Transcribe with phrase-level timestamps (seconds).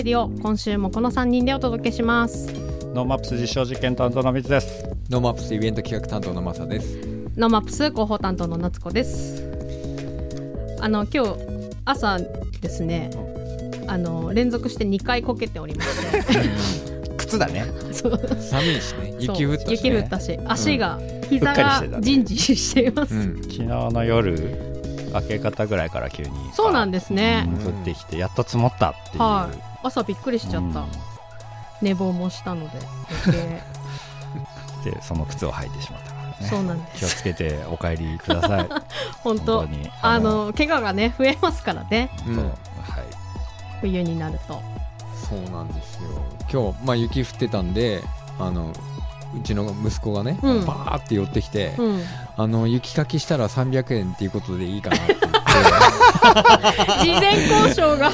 [0.00, 2.46] レディオ今週もこの3人でお届けします。
[2.94, 4.88] NoMaps 実証実験担当の水です。
[5.10, 6.96] ノーマップスイベント企画担当のマサです。
[7.36, 9.44] NoMaps 広報担当の夏子です。
[10.80, 11.34] あの今日
[11.84, 13.10] 朝ですね
[13.88, 16.48] あの連続して2回こけておりまして。
[17.18, 17.66] 靴だね。
[17.92, 18.18] そう。
[18.40, 19.72] 寒いしね、雪降ったし、ね。
[19.72, 20.98] 雪降ったし足が、
[21.28, 23.42] 膝うっかりがしてたねジンジンしています、うん。
[23.42, 24.80] 昨日の夜
[25.12, 30.88] 明け方ぐらいから急にそうなんですね、降ってきてやっと積もったっていう、はい朝びっくりしちゃった、うん。
[31.82, 32.78] 寝坊もしたので。
[34.84, 36.48] でその靴を履いてしまったからね。
[36.48, 36.98] そうなんです。
[37.00, 38.68] 気をつけてお帰りください。
[39.22, 39.64] 本当。
[39.66, 39.90] に。
[40.00, 42.10] あの怪我がね増えますからね。
[42.26, 42.34] うん。
[42.34, 42.44] そう。
[42.44, 42.54] はい。
[43.80, 44.60] 冬になると。
[45.28, 46.08] そうなんですよ。
[46.50, 48.02] 今日、まあ雪降ってたんで、
[48.38, 48.72] あの、
[49.36, 50.64] うちの息子がね、うん。
[50.64, 52.04] バーって寄ってきて、うん
[52.40, 55.20] あの、雪かきしたら300円っていうことでいいかなって言っ
[57.02, 58.08] 事前交渉が。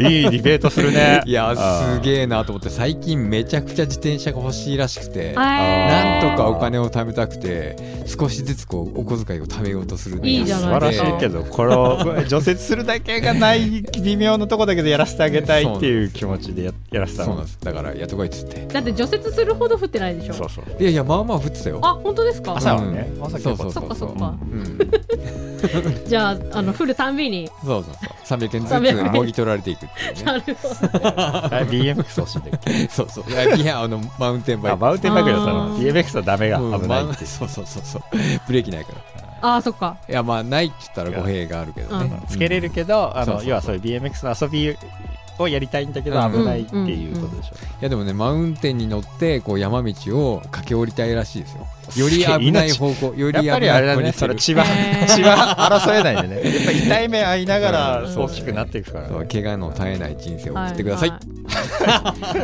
[0.00, 1.20] いいディベートするね。
[1.24, 17.26] て、いや、すえげえなと思って、最近めちゃくちゃ自転車が欲しいらしくて、はなんとかお金を貯めたくて、少しずつこう、お小遣いを貯めようとするいいじゃない素晴らしいけどこれを除雪するだけがない微妙なとこだけどやらせてあげたいっていう気持ちでややらせたの。
[17.26, 17.58] そうなんです。
[17.62, 18.66] だから、やっとこいっつって。
[18.66, 20.34] だって除雪するほど降ってないでしょ。
[20.34, 20.64] そうそう。
[20.80, 21.78] いやいや、まあまあ降ってたよ。
[21.82, 22.56] あ本当ですか？
[22.56, 24.78] 朝はね、うん朝結構そうそうそっかそっかうん。
[26.08, 27.94] じゃああの降るたんびにそうそう
[28.24, 28.38] そう。
[28.38, 30.22] 300 円ず300円つもぎ取られていくっていうね。
[30.24, 32.88] なるほどあ BMX 欲しいんだっけ？
[32.90, 33.30] そうそう。
[33.30, 34.74] いや、いやあの、マウンテンバイク。
[34.74, 38.02] あマウンテンバイクだったあのー BMX はダメが危ないってそうそうそうそう。
[38.46, 38.98] ブレーキないから。
[39.54, 42.22] あーそっかいや、まあ、ないって言ったら語弊があるけどね。
[42.28, 44.76] つけれるけど、あそうそうそうの要はそういう BMX の遊び
[45.38, 51.66] をやりたいんだけどうん危ないっていうことでしょ、いや、でもね、マウンテンに乗って、こう、山道を駆け下りたいらしいですよ。
[51.96, 54.64] より危ない方向、より危やっぱりあれだねそれ血は
[55.08, 56.56] 血は争えないんでね。
[56.56, 58.18] やっぱ痛い目合いながらうん。
[58.22, 61.10] 大きくなっていくから、そう怪我の絶えない人生を送ってください。
[61.10, 61.18] は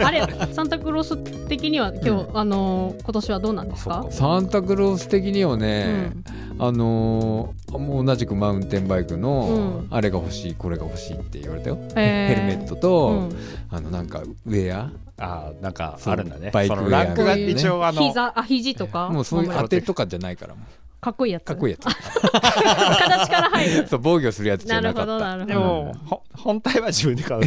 [0.00, 0.04] い。
[0.04, 0.21] はい。
[0.21, 1.16] あれサンタクロース
[1.48, 4.06] 的には今日、あのー今年はどうなんですか？
[4.10, 6.12] サンタクロース的にはね、
[6.59, 9.94] あのーもう同じくマウンテンバイクの、うん。
[9.94, 11.78] あれが欲しい、これが欲しいって言われたよ。
[11.97, 12.34] へー。
[12.34, 13.37] ヘルメットと、うん。
[13.71, 16.51] あの、なんか、ウェアああなんかあるんだね。
[16.53, 19.09] バイクそのランクが一応あの膝あ肘とか？
[19.11, 20.67] もうそういう当てとかじゃないからもう。
[21.01, 21.45] かっこいいやつ？
[21.45, 21.84] かっこいいやつ。
[22.33, 23.87] 形から入る。
[23.87, 25.19] そう防御するやつじなるほゃなかった。
[25.19, 25.53] どなるほど。
[25.53, 27.43] でも、ほ本体は自分で買う。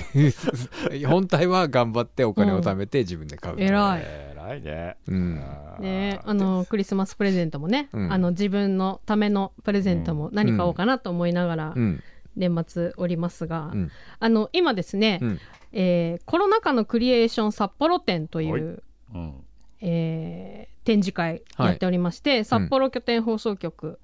[1.07, 4.03] 本体は頑張ってお金を貯めて自分で買う、偉い。
[4.31, 4.95] 偉いね。
[5.07, 5.43] うん。
[5.79, 8.13] ねあのクリスマスプレゼントもね、うん。
[8.13, 12.03] あの自分のためのプレゼントも何買おうかなと思いながらうん。
[12.37, 13.91] 年末おりますが、うん。
[14.19, 15.39] あの今ですね、うん
[15.73, 18.61] えーコロナ禍のクリエーション札幌展とい、はい。
[18.61, 18.83] う
[19.13, 19.33] うん
[19.81, 23.99] えー展示会やっておりまして、札幌拠点放送局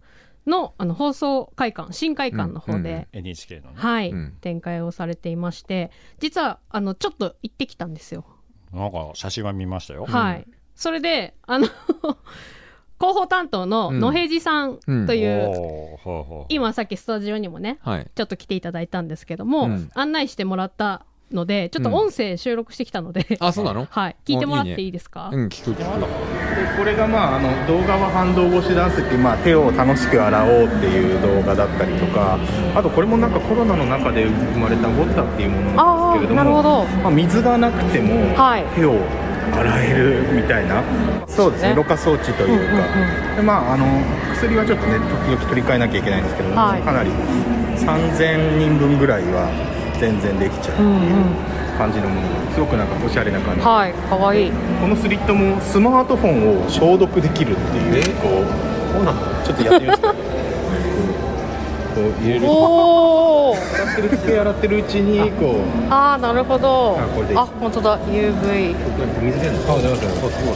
[0.45, 3.19] のあの放送会館新会館の方で、うん。
[3.19, 3.25] うん。
[3.25, 3.73] NHK のね。
[3.75, 4.37] はい、うん。
[4.41, 8.25] 展開をされていまして実はあのちょっと行ってきたんですよ。
[8.73, 10.45] なんか写真は見ましたよ、はい、
[10.75, 11.67] それであの
[12.99, 15.53] 広報担当の野平寺さんという、
[16.49, 18.11] 今さっきスタジオにもねはい。
[18.13, 19.89] ちょっと来ていただいたんですけども、うん。
[19.95, 23.87] 案内してもらったのでちょっと音声収録してきたので、あそうなの？
[23.89, 24.15] はい。
[24.25, 25.85] 聞いてもらっておいいねいいですかうん聞く聞くで
[26.77, 32.37] これがまああの動画は反動越しダンスっていう、まあ、手を楽しく洗おうっていう動画だったりとか
[32.75, 36.83] あとこれもなんかコロナの中で生まれたゴッタっていうものなんですけれどもど。
[37.03, 38.63] まあ、水がなくてもはい。
[38.75, 38.95] 手を
[39.53, 40.83] 洗えるみたいな、
[41.25, 41.73] そうですね。
[41.73, 43.85] ろ過装置というか、うんうんでまああの
[44.33, 46.81] 薬はちょっとね時々取り替えなきゃいけないんですけど、はい。
[46.81, 47.09] かなり
[47.77, 49.47] 3000人分ぐらいは
[49.99, 51.25] 全然できちゃうっていう
[51.77, 53.61] 感じのものですごくなんかおしゃれな感じ。
[53.61, 54.47] はいかわい。
[54.47, 58.45] いこのスリットもスマートフォンを消毒できるっていうこう
[58.93, 59.19] そうなの？
[59.45, 60.13] ちょっとやってみますか？
[61.97, 62.47] こう入れると。
[62.47, 63.63] おお洗
[63.93, 65.93] ってる手洗ってるうちにこう。
[65.93, 66.97] ああなるほど。
[66.99, 67.37] あこれで。
[67.37, 67.97] あ本当だ。
[68.07, 68.75] UV
[69.21, 70.55] 水出るのあ出ますねそうすごい。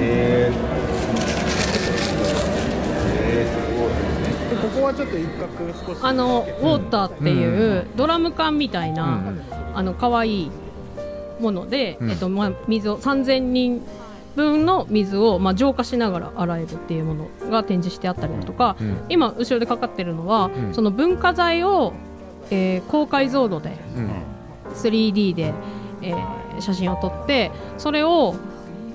[0.00, 0.67] えー
[4.78, 5.98] ここはちょっと一角少し。
[6.02, 9.20] あのウォーターっていうドラム缶みたいな、
[9.74, 10.50] あの可愛い
[11.40, 12.10] もので、うん。
[12.10, 13.82] えっとまあ、水を3000人
[14.36, 18.96] 分の水を、まあ、浄化しながら洗えるっていうものが展示してあったりだとか、うん。
[19.08, 20.74] 今後ろでかかってるのは、うん。
[20.74, 21.92] その文化財を、
[22.50, 24.10] えー高解像度でうん。
[24.74, 25.52] 3D で、
[26.02, 28.34] えー写真を撮ってそれを、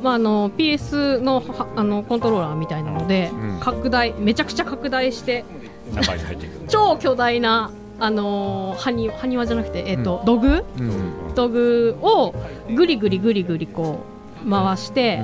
[0.01, 3.59] まあ、あの PS のはあのコントローラーみたいなので、うん。
[3.61, 5.45] 拡大めちゃくちゃ拡大して
[5.91, 11.33] 中に入っていく超巨大なあのー、埴輪埴輪じゃなくて、えっと土偶うん。
[11.35, 12.33] 土偶を
[12.75, 13.99] ぐりぐりぐりぐりこ
[14.45, 15.21] う回して、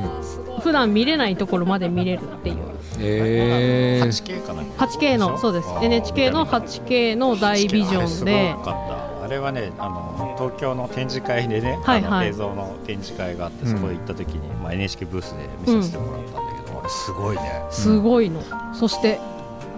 [0.62, 2.58] 普段見れないところまで見れるっていう。
[3.02, 4.62] えー、8K かな。
[4.64, 5.68] 8K のそうです。
[5.82, 8.34] NHK の 8K の大ビジョンで。
[8.34, 8.74] あれすごかっ
[9.20, 12.06] たあれはねあの東京の展示会でね、はいはい。
[12.06, 13.76] あの映像の展示会があって、うん。
[13.76, 17.64] そこで行った時に、まあ、NHK ブースで見させてもらったんだけど、あれすごいね。
[17.72, 18.42] すごいの、
[18.74, 19.20] そして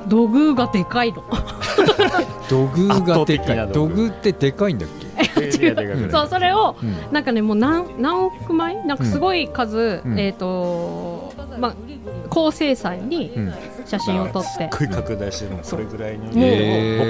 [0.07, 1.24] 土偶がでかいの。
[2.50, 5.51] 土偶がでかない土偶ってでかいんだっけ？
[6.12, 6.95] そうそれをうん。
[7.13, 8.75] なんかねもう何何億枚？
[8.86, 10.19] なんかすごい数、うん。
[10.19, 11.75] えっ、とまあ
[12.30, 13.53] 高精細にうん。
[13.86, 15.63] 写真を撮って、すっごい拡大してるの。
[15.63, 16.38] それぐらいの、もうボ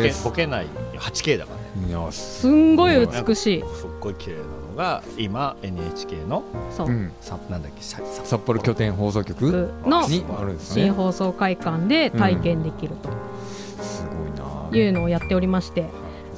[0.01, 0.67] ケボケない。
[0.97, 2.11] 8K だからね。
[2.11, 2.95] すんごい
[3.25, 3.63] 美しい。
[3.75, 4.45] すっごい綺麗なの
[4.81, 7.11] が今 NHK のそう、うん。
[7.21, 10.83] さなんだっけささ札幌拠点放送局のにあるんですね。
[10.83, 12.95] 新放送会館で体験できる
[13.79, 14.69] すごいな。
[14.69, 15.85] というのをやっておりまして、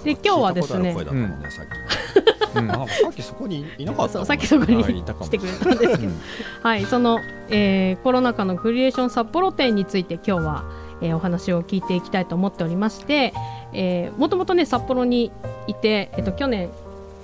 [0.03, 0.93] で今日はですね。
[0.95, 2.59] 聞いたことある声だったもんね、さっき。
[2.59, 2.71] うん。
[2.71, 5.01] あなんかさっきそこにいなかったもんそうさっきそこにあい。
[5.03, 6.03] たかも来てくれたんですけど。
[6.03, 6.21] うん。
[6.61, 7.19] はい、その、
[7.49, 10.63] えーコロナ禍のクリエーション札幌展について今日は、
[11.01, 13.33] えーお話を聞いていきたいと思っておりまして、
[13.73, 15.31] えーもともとね札幌に
[15.67, 16.69] いて、えっと去年、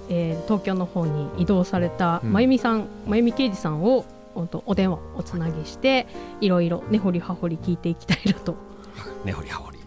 [0.10, 4.06] えー東京の方に移動されたうんまゆみさん、まゆみ刑事さんを
[4.66, 6.08] お電話おつなぎして
[6.40, 8.56] いろいろ根掘り葉掘り聞いていきたいなと
[9.26, 9.80] ねほりはほり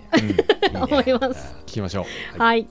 [0.74, 1.54] 思います。
[1.66, 2.66] 聞きましょうはい。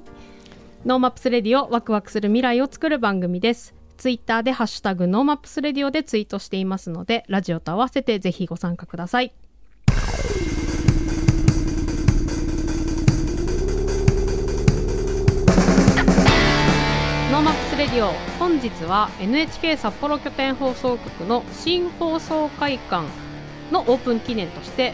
[0.86, 3.74] NoMaps Radio ワクワクする未来を作る番組です。
[3.98, 9.34] ツイッターでハッシュタグ NoMaps Radio でツイートしていますので、ラジオと合わせてぜひご参加ください。
[17.82, 18.14] レディオ。
[18.38, 23.08] 本日は NHK 札幌拠点放送局の新放送会館
[23.72, 24.94] のオープン記念として、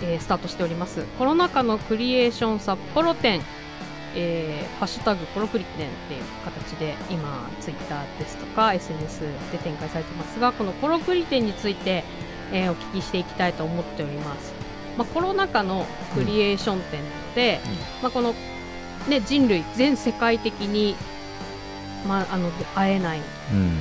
[0.00, 1.02] えースタートしております。
[1.18, 3.40] コロナ禍のクリエーション札幌展、
[4.14, 12.04] えーハッシュタグコロクリ展っていう形で今ツイッターですとか SNS で展開されてますがこのコロクリ展について、
[12.52, 14.52] えーお聞きしていきたいと思っております、
[14.96, 15.84] まあ、コロナ禍の
[16.14, 17.58] クリエーション展なので、
[18.02, 18.36] まあ、この、
[19.08, 20.94] ね、人類全世界的に、
[22.06, 23.20] まあ、あの会えない
[23.52, 23.78] うん。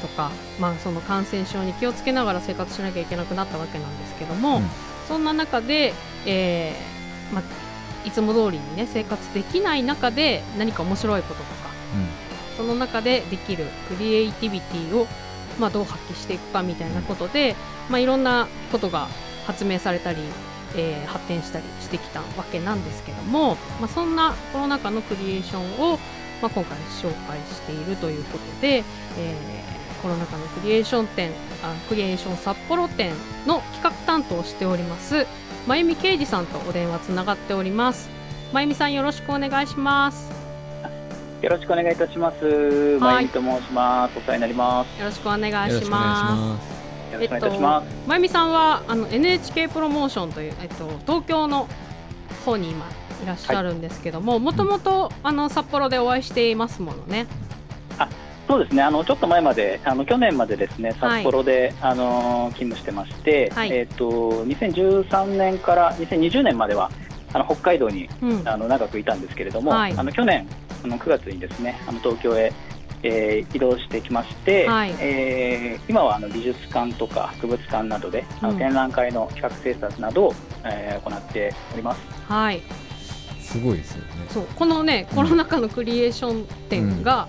[0.00, 0.30] とか、
[0.60, 4.64] まあ、その感染症に気をつけながら生活しなきゃいけなくなったわけなんですけども、うん。
[5.08, 5.94] そんな中で、
[6.26, 11.64] えーまあ、いつも通りに、ね、生活できない中で何か面白いこととか
[12.56, 15.06] その中でできるクリエイティビティを、
[15.58, 17.56] まあ、どう発揮していくかみたいなことで、
[17.90, 19.08] まあ、いろんなことが
[19.46, 20.18] 発明されたり、
[20.76, 25.98] えー発展したりしてきたわけなんですけども、まあ、そんなコロナ禍のクリエーションを、
[26.42, 28.84] まあ、今回紹介しているということで、
[29.18, 31.30] えーコロナ禍のクリエーション展
[31.62, 33.14] あクリエーション札幌展
[33.46, 35.26] の企画担当をしております
[35.66, 38.10] まゆみけいじさんとお電話つながっております
[38.52, 40.30] まゆみさんよろしくお願いします
[41.40, 42.98] よろしくお願いいたします。
[42.98, 44.16] まゆみと申します。
[44.16, 44.98] お世話になります。
[44.98, 47.86] よろしくお願いしますますよろしくお願いいたします。
[48.06, 51.68] まゆみさんはあの NHK プロモーションという、えっと、東京の
[52.46, 52.86] 方に今
[53.24, 57.26] いらっしゃるんですけどももともとあの札幌でお会いしていますものね。
[58.46, 58.82] そうですね。
[58.82, 61.22] あのちょっと前まで、あの去年までですね、はい。
[61.22, 63.72] 札幌で、あの勤務してまして、はい。
[63.72, 66.90] えっ、と2013年から2020年までは
[67.32, 68.48] あの北海道にうん。
[68.48, 69.94] あの長くいたんですけれども、はい。
[69.96, 70.46] あの去年
[70.84, 72.52] あの9月にですね、あの東京へ、
[73.02, 74.94] えー移動してきまして、はい。
[75.00, 78.52] えー今はあの美術館とか博物館などで、あうん。
[78.52, 82.00] の展覧会の企画制作などを、えー行っております。
[82.28, 82.60] はい
[83.54, 84.08] すごいですよね。
[84.30, 87.28] そうこのねコロナ禍のクリエーション展が、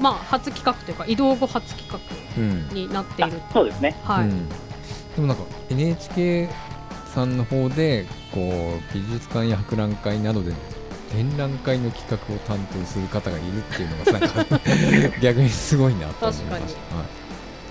[0.00, 1.98] まあ初企画というか移動後初企画
[2.40, 2.68] うん。
[2.68, 3.40] になっている。
[3.50, 3.96] あそうですね。
[4.04, 4.48] はい、うん。
[4.48, 4.54] で
[5.18, 6.48] もなんか NHK
[7.12, 10.52] さんの方でこう美術館や博覧会などで
[11.10, 14.60] 展覧会の企画を担当する方がいるっていうのがなんか
[15.20, 16.96] 逆にすごいなと思いました。
[16.96, 17.23] はい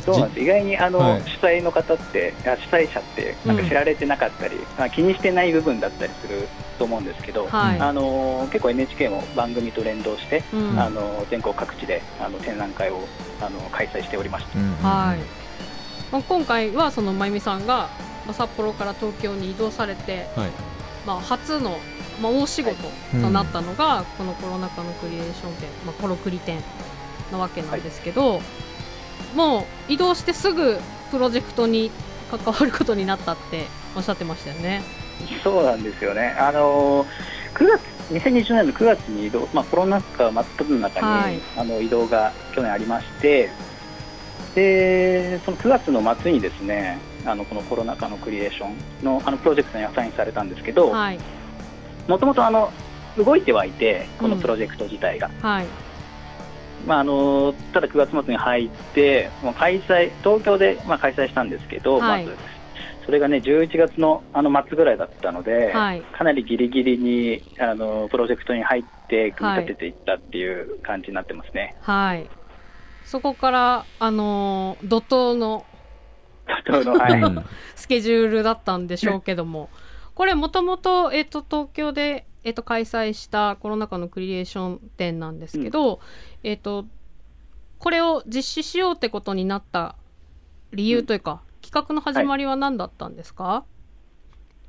[0.06, 0.44] そうなんです。
[0.44, 1.22] 意外にあの、はい。
[1.22, 7.80] 主催の方ってあ主催者ってなんか知られてなかったり、まあ、気にしてない部分だったりすると思うんですけど、はい。
[7.80, 10.80] あの結構 NHK も番組と連動して、うん。
[10.80, 13.00] あの全国各地であの展覧会を
[13.42, 14.60] あの開催しておりました。
[14.60, 15.18] うんうんはい。
[16.12, 17.90] まあ、今回はそのまゆみさんが
[18.26, 20.52] まあ札幌から東京に移動されて、はい。
[21.06, 21.78] まあ、初の、
[22.22, 22.76] まあ、大仕事
[23.12, 26.60] となったのが、このコロナ禍のクリエーション展、まあ、コロクリ展
[27.32, 28.42] なわけなんですけど、
[29.36, 30.80] もう移動してすぐ
[31.12, 31.92] プロジェクトに
[32.30, 33.66] 関わることになったって
[33.96, 34.82] おっしゃってましたよね。
[35.44, 36.36] そうなんですよね。
[36.40, 37.06] あの
[37.54, 41.40] 9月2020年の9月に移動、まあ、コロナ禍真っ只中に、はい。
[41.58, 43.50] あの移動が去年ありまして
[44.56, 51.20] でその9月の末にですねあのこのコロナ禍のクリエーションのあのプロジェクトにアサインされたんですけどはい、
[52.08, 52.72] もともとあの
[53.18, 55.66] 動いてはいてこのプロジェクト自体が、はい、
[56.86, 62.38] まあ、あのただ9月末に入ってもう開催東京で、まあ、開催したんですけど、はいまず
[63.06, 71.76] それがね11月のあの末ぐらいだったので、はいかなりギリギリにあのプロジェクトに入って組み立てていったっていう感じになってますね。
[71.82, 72.30] はい。
[73.06, 75.66] そこから、あのー怒涛の
[77.76, 79.70] スケジュールだったんでしょうけども、
[80.14, 86.00] これもともと、えっ、と、東京で、えっ、と、開催したコロナ禍のクリエーション展なんですけど、
[86.44, 86.86] えっ、と、
[87.80, 89.96] これを実施しようってことになった
[90.72, 93.66] 理由というか、企画の始まりは何だったんですか、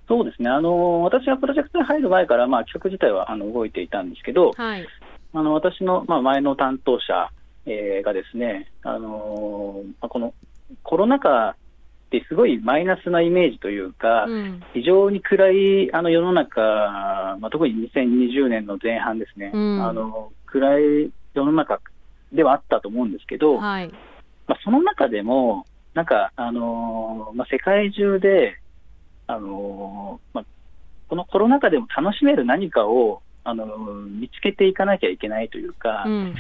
[0.07, 4.87] そうですね、あの私がプロジェクトに入る前から、まあ、企画自体はあの動いていたんですけど、はい。
[5.33, 7.31] あの私の、まあ、前の担当者、
[7.67, 10.35] えーがですね、あのまあ、この
[10.83, 11.57] コロナ禍
[12.19, 14.63] ってすごいマイナスなイメージというか、うん。
[14.73, 16.61] 非常に暗いあの世の中、
[17.41, 21.81] まあ、特に2020年の前半ですね、うんあの暗い世の中
[22.33, 23.89] ではあったと思うんですけど、はい。
[24.47, 28.59] まあ、その中でも、なんか、あのーまあ、世界中で、
[29.27, 30.45] あのーまあ、
[31.09, 36.35] このコロナ禍でも楽しめる何かを、あのー見つけていかなきゃいけないというか、うん。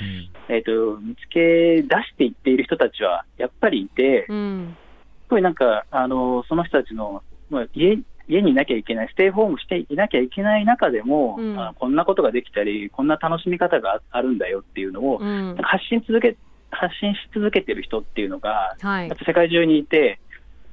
[0.49, 4.77] えっ、と、見つけ出していっている人たちはやっぱりいて、うん。
[5.27, 15.57] すごいなんか、あのーその人たちの、まあ、家、家にいなきゃいけない、ステイホームしていなきゃいけない中でも、うんあこんなことができたり、こんな楽しみ方がああるんだよっていうのを、うん。
[15.61, 16.37] 発信続け、
[16.71, 20.19] 発信し続けてる人っていうのが、はい世界中にいて、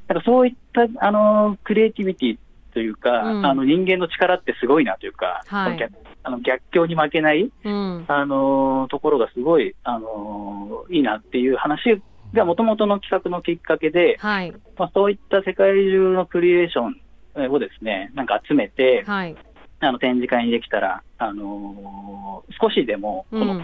[0.08, 2.38] なんかそういったあのクリエイティビティ
[2.74, 5.94] というか、うんあの人間の力ってすごいなというか、はい逆
[6.24, 8.06] あの逆境に負けない、うん。
[8.08, 12.02] あのところがすごい、あのいいなっていう話
[12.34, 14.52] がもともとの企画のきっかけで、はい。
[14.78, 19.36] まあ、そういった世界中のクリエーションをですね、なんか集めて、はい。
[19.84, 23.64] あの展示会にできたら、あの少しでもこのうん。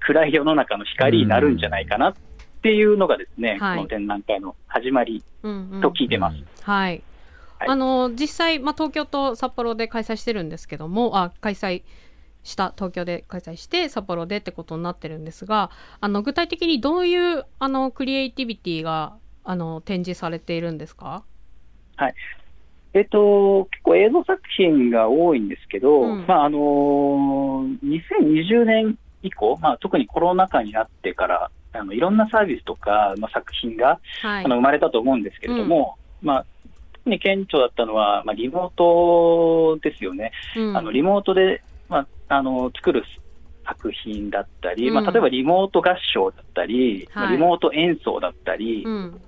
[0.00, 2.14] 暗い世の中の光になるんじゃないかなっ
[2.62, 6.36] ていうのがですね、はいこの展覧会の始まりうんうんと聞いてます。
[6.62, 7.02] はい。
[7.58, 11.82] はいあの実際、まあ、東京と札幌で開催してるんですけどもあ開催
[12.48, 19.14] した東京で開催して札幌でってことになってるんですがあの具体的にどういうあのクリエイティビティが
[19.44, 21.24] あの展示されているんですか？
[22.94, 26.26] えっと、結構映像作品が多いんですけど、うん。
[26.26, 34.44] まああのー2020年以降、まあ、特にコロナ禍になってから、あのいろんなサービスとか、まあ、作品が、はい。
[34.44, 36.46] あの生まれたと思うんですけれども、まあ、
[36.94, 40.32] 特に顕著だったのは、まあ、リモートですよね。
[40.56, 40.76] うん。
[40.76, 43.04] あのリモートで、まあ、あの作る
[43.66, 44.94] 作品だったり、うん。
[44.94, 49.20] まあ、例えばリモート合唱だったり、まあはいリモート演奏だったり、うん。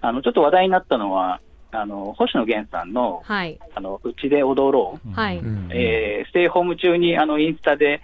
[0.00, 1.40] あのちょっと話題になったのは、
[1.72, 3.58] あの星野源さんのはい。
[3.74, 5.68] あのうちで踊ろう、はい、うん。
[5.72, 8.00] えーステイホーム中にあのインスタで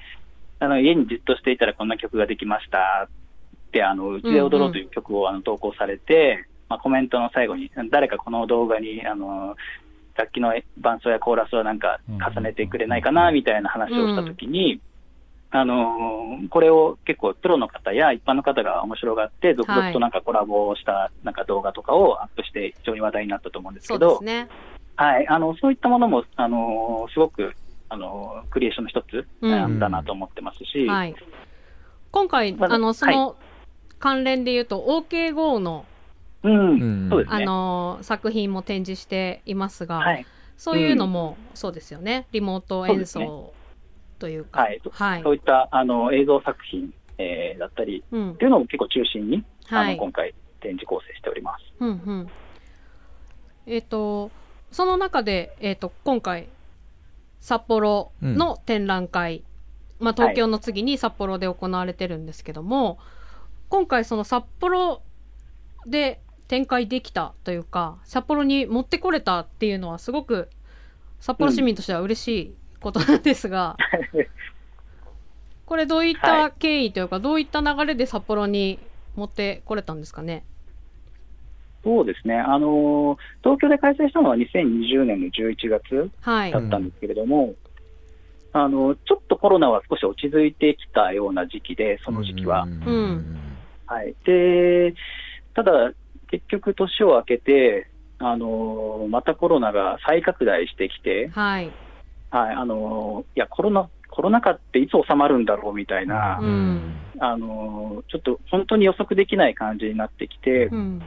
[0.58, 3.08] あの家にじっとしていたらこんな曲ができました。
[3.08, 9.56] って、あのうちで踊ろうという曲をあの投稿されて、まあ、コメントの最後に、誰かこの動画にあの
[10.16, 14.80] 楽器の伴奏やコーラスをなんか重ねてくれないかなみたいな話をしたときに、
[15.50, 24.48] あのこれを結構プロの方や一般の方が面白がって、続々となんかコラボをしたなんか動画とかをアップして非常に話題になったと思うんですそけど、うですね。
[24.96, 27.52] はい、あのそういったものも、あのすごく、
[27.88, 29.50] あのクリエーションの一つうん。
[29.50, 31.14] なんだなと思ってますし、はい。
[32.10, 33.36] 今回あのその
[33.98, 35.84] 関連で言うと OKGO の
[36.42, 37.06] うん、うん。
[37.08, 37.44] あそうですね。
[37.44, 43.52] の作品も展示していますが、はい、そういうのもそうですよね、リモート演奏
[44.18, 44.60] というか。
[44.60, 45.22] はい、はい。
[45.22, 48.32] そういったあの映像作品、えーだったりうん。
[48.32, 49.96] っていうのを結構中心に、あはい。
[49.96, 51.64] の今回展示構成しております。
[51.80, 52.28] うんうん。
[53.66, 54.30] えっ、と
[54.70, 56.48] その中で、えっと今回
[57.40, 59.44] 札幌の展覧会、
[59.98, 62.98] まあ、東京の次に札幌で行われてるんですけども、
[63.68, 65.02] 今回その札幌
[65.86, 66.20] で
[66.52, 70.50] 展開できたというか札幌に持ってこれたっていうのはすごく
[71.18, 73.78] 札幌市民としては嬉しいことなんですが、
[75.64, 78.78] これどういった経緯というか、どういった流れで札幌に
[79.16, 80.44] 持ってこれたんですかね？
[81.84, 86.58] そうですね、あの東京で開催したのは2020年の11月はいだ。
[86.58, 87.54] ったんですけれども、
[88.52, 92.66] あのちょっとコロナは少し落ち着いてきたような時期で、その時期は。
[92.66, 93.38] ん
[93.86, 94.92] はい、で
[95.54, 95.92] ただ、
[96.32, 101.70] 結局、年を明けて、あのまたコロナが再拡大してきて、はい。
[102.30, 111.02] はいあのいやコロナ、コロナ禍っていつ収まるんだろうみたいな、うんあのちょっと本当に予測できない感じになってきて、うん。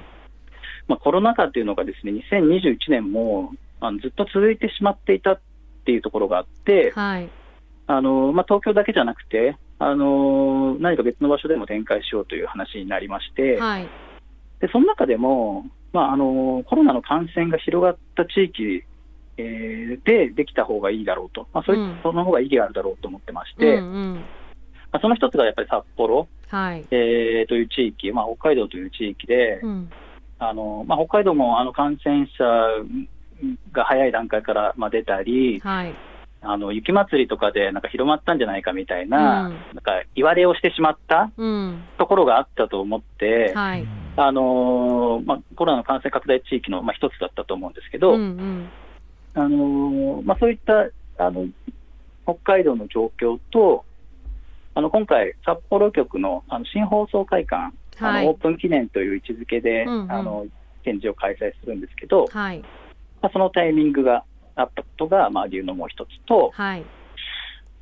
[0.87, 5.39] まあ、コロナ禍っていうのがですね2021年もあのずっと続いてしまっていたっ
[5.85, 7.29] ていうところがあって、はい。
[7.87, 13.87] あのまあ、東京だけじゃなくて、あの何か別の場所でも展開しようという話になりまして、はい。
[14.65, 18.83] でその中でも、まあ、あのコロナの感染が広がった地域、
[19.37, 24.21] えー、でできた方がいいだろうと、まあ、それ、うん、その方が意義があるだろうと思ってまして、うんうん、ま
[24.93, 26.85] あ、その一つがやっぱり札幌、はい。
[26.91, 29.89] えー、という地域、まあ、北海道という地域で、うん、
[30.39, 32.43] あのまあ、北海道もあの感染者
[33.71, 35.93] が早い段階から、まあ、出たり、はい、
[36.47, 41.31] あの雪祭りとかでなんか広まったんじゃないかみたいな、うん、なんか言われをしてしまった
[41.97, 43.87] ところがあったと思って、うんはい、
[44.17, 48.69] あのまあ、コロナの感染拡大地域の、まあ、一つだったと思うんですけど、うんうん、
[49.33, 50.89] あのまあ、そういった
[51.23, 51.47] あの
[52.23, 53.85] 北海道の状況と、
[54.73, 60.47] あの今回、札幌局のあの新放送会館、はい、あのオープン記念という位置づけで、うんうん、あの
[60.83, 62.59] 展示を開催するんですけど、はい、
[63.21, 64.23] まあ、そのタイミングが
[64.55, 66.83] あったことが、まあ、理由のもう一つと、はい、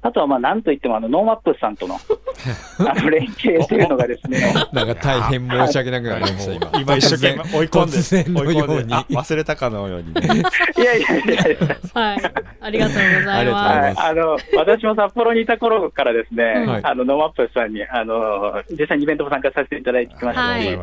[0.03, 1.95] あとはまあなんといってもあの NoMaps さんとの
[2.79, 6.81] あの連携というのがですね なんか大変申し訳なくなりました、今。
[6.81, 10.21] 今一生懸命追い込んで、突然のように忘れたかのように、ね。
[10.77, 11.77] いやいやいやいや。
[11.93, 12.21] はい。
[12.59, 14.01] ありがとうございます。
[14.01, 20.79] あの、私も札幌にいた頃からですね、はい、あの、 NoMaps さんに、あの、実際にイベントも参加させていただいてきましたし、はい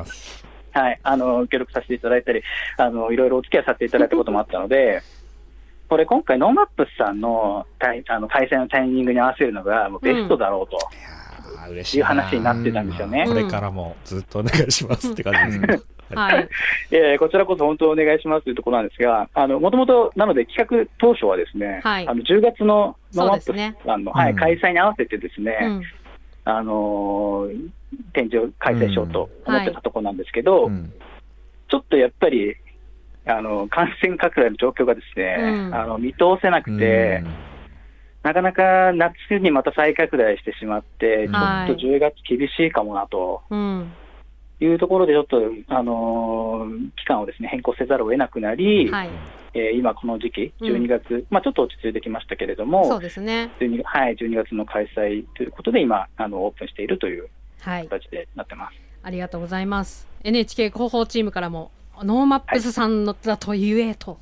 [0.73, 2.43] はい、あの、協力させていただいたり、
[2.79, 5.03] あの、いろいろお付き合いさせていただいたこともあったので、
[5.91, 10.79] これ今回、 NoMaps さんのあの開催のタイミングに合わせるのがもうベストだろうと。
[11.69, 13.25] うん、いう話になってたんですよね。
[13.27, 15.83] これからもずっとお願いしますって感じですね。
[16.15, 16.49] はい、
[16.95, 25.83] えー、こちらこそ本当お願いしますというところなんですが、もともとなので企画当初はですね、はい、あの10月の NoMaps さんの、ね、はい、開催に合わせてですね、うん、
[26.45, 27.69] あのー、
[28.13, 30.73] 展示を開催しようと思ってたところなんですけど、うん。
[30.73, 30.91] はい、
[31.69, 32.55] ちょっとやっぱり
[33.27, 37.31] あの感染拡大の状況がですね、うん、あの見通せなくて、うん、
[38.23, 43.43] なかなか夏にまた再拡大してしまって、ちょっと10月厳しいかもなと。
[44.63, 49.11] いうところで、ちょっと、あのー、期間をですね変更せざるを得なくなり、はい、
[49.55, 53.51] えー、今、この時期、12月、うん、まあ、ちょっと落ち着いてきましたけれども、そうですね。
[53.59, 57.29] 12, はい、12月の開催ということで、今、あのオープンしているという
[57.59, 60.07] 形でなってます、はい、ありがとうございます。
[60.23, 61.73] NHK 広報チームからも
[62.05, 64.19] NoMaps さんのだと言えと、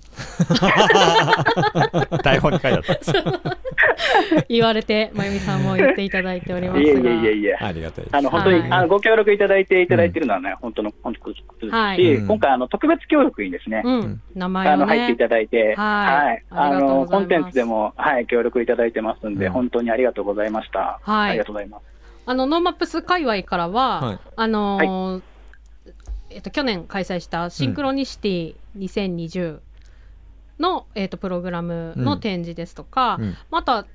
[0.61, 3.59] はい、台本に書いてあった。
[4.49, 6.83] 言われてまゆみさんも言っていただいておりますが。
[6.83, 21.01] いやいやいやありがたいあの本当に、はい、あのご協力いただいていただいているのはね、うん、本当の本当ですし、はい、今回あの特別協力にですね、うん、名前、ね、あの入っていただいて、はい、あのコンテンツでもはい協力いただいてますんで、うん、本当にありがとうございました。
[21.03, 21.83] はい、ありがとうございます。
[22.27, 25.23] あの NoMaps 界隈からは、あのー
[26.31, 29.61] えっと、去年開催したシンクロニシティ2020
[30.59, 33.87] の、うん、えっと、プログラムの展示ですとか、うん、また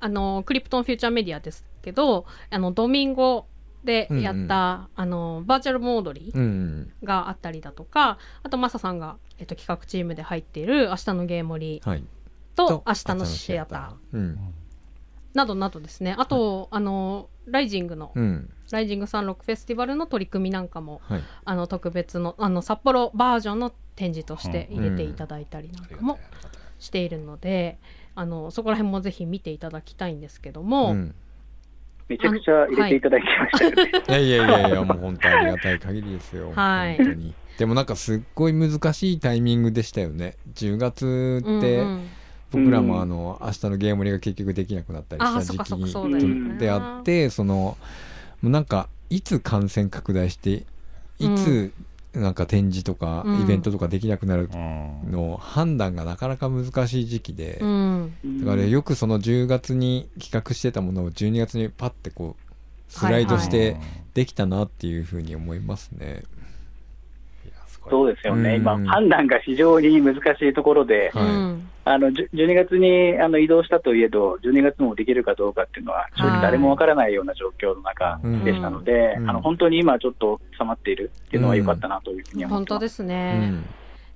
[0.00, 3.46] あのクリプトンフューチャーメディアですけどあのドミンゴ
[3.84, 4.48] でやった、うんうん、
[4.96, 12.02] あのバーチャルモードリーがあったりだとか、うんうん、あとマサさんが、えっと、企画チームで入っている「明日のゲームリー」
[12.54, 14.38] と「明日のシアター」うん、
[15.34, 16.14] などなどですね。
[16.18, 26.18] あと、あのライジングの、うんライジングサンロックフェスティバルの取り組みなんかも、はい、あの特別のあの札幌バージョンの展示として入れていただいたりなんかも
[26.78, 27.78] しているので、
[28.14, 30.92] あのそこら辺もぜひ見ていただきたいんですけども。
[30.92, 31.14] うん
[32.08, 36.52] めちゃくちゃ入れていただきました、ね、はい、いやいやいやいやもう本当ありがたい限りですよ。
[36.52, 36.96] はい。
[36.96, 37.34] 本当に。
[37.56, 40.36] でもなんかすっごい難しいタイミングでしたよね。
[40.54, 42.08] 10月って、うんうん
[42.52, 47.78] 僕らもあの、明日のゲームリが結局できなくなったりした時期であってその
[48.42, 50.64] もうなんかいつ感染拡大して
[51.18, 51.72] いつ
[52.12, 62.52] なんか展示とかイベントとかできなくなるの判断がなかなか難しい時期で、だからよくその10月に企画してたものを12月にパッてこう
[62.92, 63.78] スライドして
[64.12, 66.24] できたなっていうふうに思いますね。
[67.88, 83.52] そうですよね、今、判断が非常に難しいところで、はい、あの12月にあの移動したといえど、12月もできるかどうかっていうのは、正直誰もわからないような状況の中でしたので、あの本当に今、ちょっと収まっているっていうのは良かったなというふうに思ってます、本当ですね。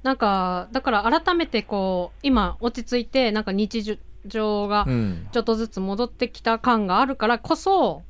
[0.02, 4.86] なんかだから改めてこう今落ち着いてなんか日常が
[5.32, 8.02] ちょっとずつ戻ってきた感があるからこそ、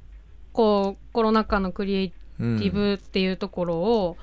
[0.52, 4.16] こうコロナ禍のクリエイティブっていうところを、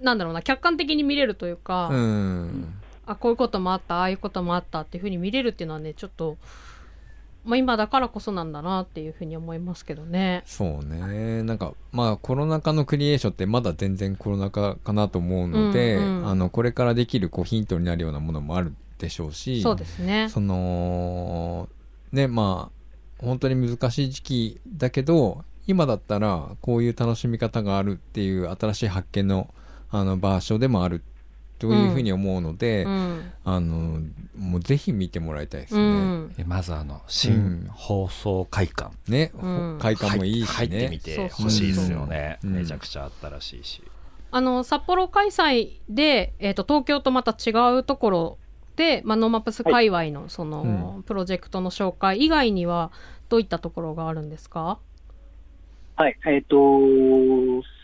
[0.00, 2.74] なんだろうな客観的に見れるというか、うん、
[3.10, 6.36] あこういうこともあったああいうこともあったっていうふうに見れるっていうのはねちょっと、
[7.44, 10.42] まあ、今だからこそなんだなっていうふうに思いますけどね。
[10.46, 11.42] そうね。
[11.42, 20.28] なんかまあコロナ禍のクリエーションってまだ全然コロナ禍かなと思うので、うんうん、あのこれからできるこうヒントになるようなものもあるでしょうしそうですね。
[20.28, 21.68] その
[22.12, 29.52] ねまあ本当に難しい時期だけど今だったらこういう楽しみ方があるっていう新しい発見の
[29.92, 31.02] あの場所でもある
[31.60, 33.32] というふうに思うので、うん。
[33.44, 34.00] あの
[34.36, 36.16] もうぜひ見てもらいたいですうね。
[36.16, 36.32] ん。
[36.32, 39.78] でまずあの新放送会館、ね、うん。
[39.78, 40.98] 会館もいいし入ってみね。
[40.98, 42.54] てほしいですよね、うん。
[42.54, 43.82] めちゃくちゃ新しいし、
[44.30, 48.38] あの札幌開催で、えー、と東京とまた違うところ
[48.76, 52.90] で、まあ、 NoMaps 界隈のその、うプロジェクトの紹介以外には
[53.28, 54.78] どういったところがあるんですか？
[55.96, 56.56] はい、えっ、と、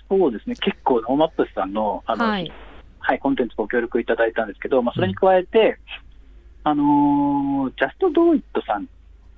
[0.09, 2.39] そうですね、結構、 NoMaps さんの、あの、は
[3.07, 5.79] はいい、コンテンツご協力いただいたんですけど、まあ、それに加えて、
[6.65, 8.89] あのー JUST道IT さん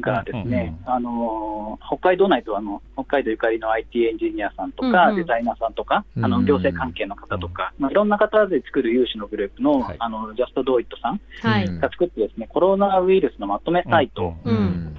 [0.00, 5.16] がですね、あのー北海道内とあの、北海道ゆかりの IT エンジニアさんとか、うんうん。
[5.16, 9.96] デザイナーさんとか、うんあの、行政関係の方とか、まあ、いろんな方で作る有志のグループの、はい。
[9.98, 14.96] あの、 JUST道IT さんはい、うんが作ってですね、コロナウイルスのまとめサイト、うんうん。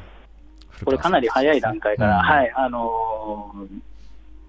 [0.85, 2.21] これかなり早い段階から、うん。
[2.21, 3.89] はい、あのー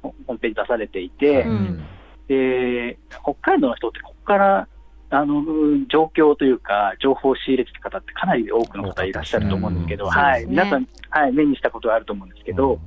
[0.03, 1.85] ホホームページ出されていて、うん。
[2.29, 4.69] で、北海道の人ってここから、
[5.13, 5.43] あの、
[5.89, 10.43] 状況というか、情報を仕入れてる方ってかなり多くの方いらっしゃると思うんですけど、うんはい。
[10.43, 12.79] ね皆さん、はい、目にしたことはあると思うんですけど、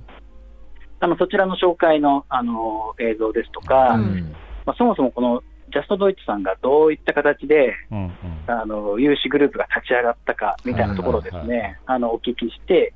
[1.01, 4.33] あの、そちらの紹介の、あの、映像ですとか、うん。
[4.65, 8.11] まあ、そもそもこの、ジャストドイツさんがどういった形で、うんうん。
[8.47, 12.93] あの、有志グループが立ち上がったか、みたいなところをですはいはいね、あの、お聞きして、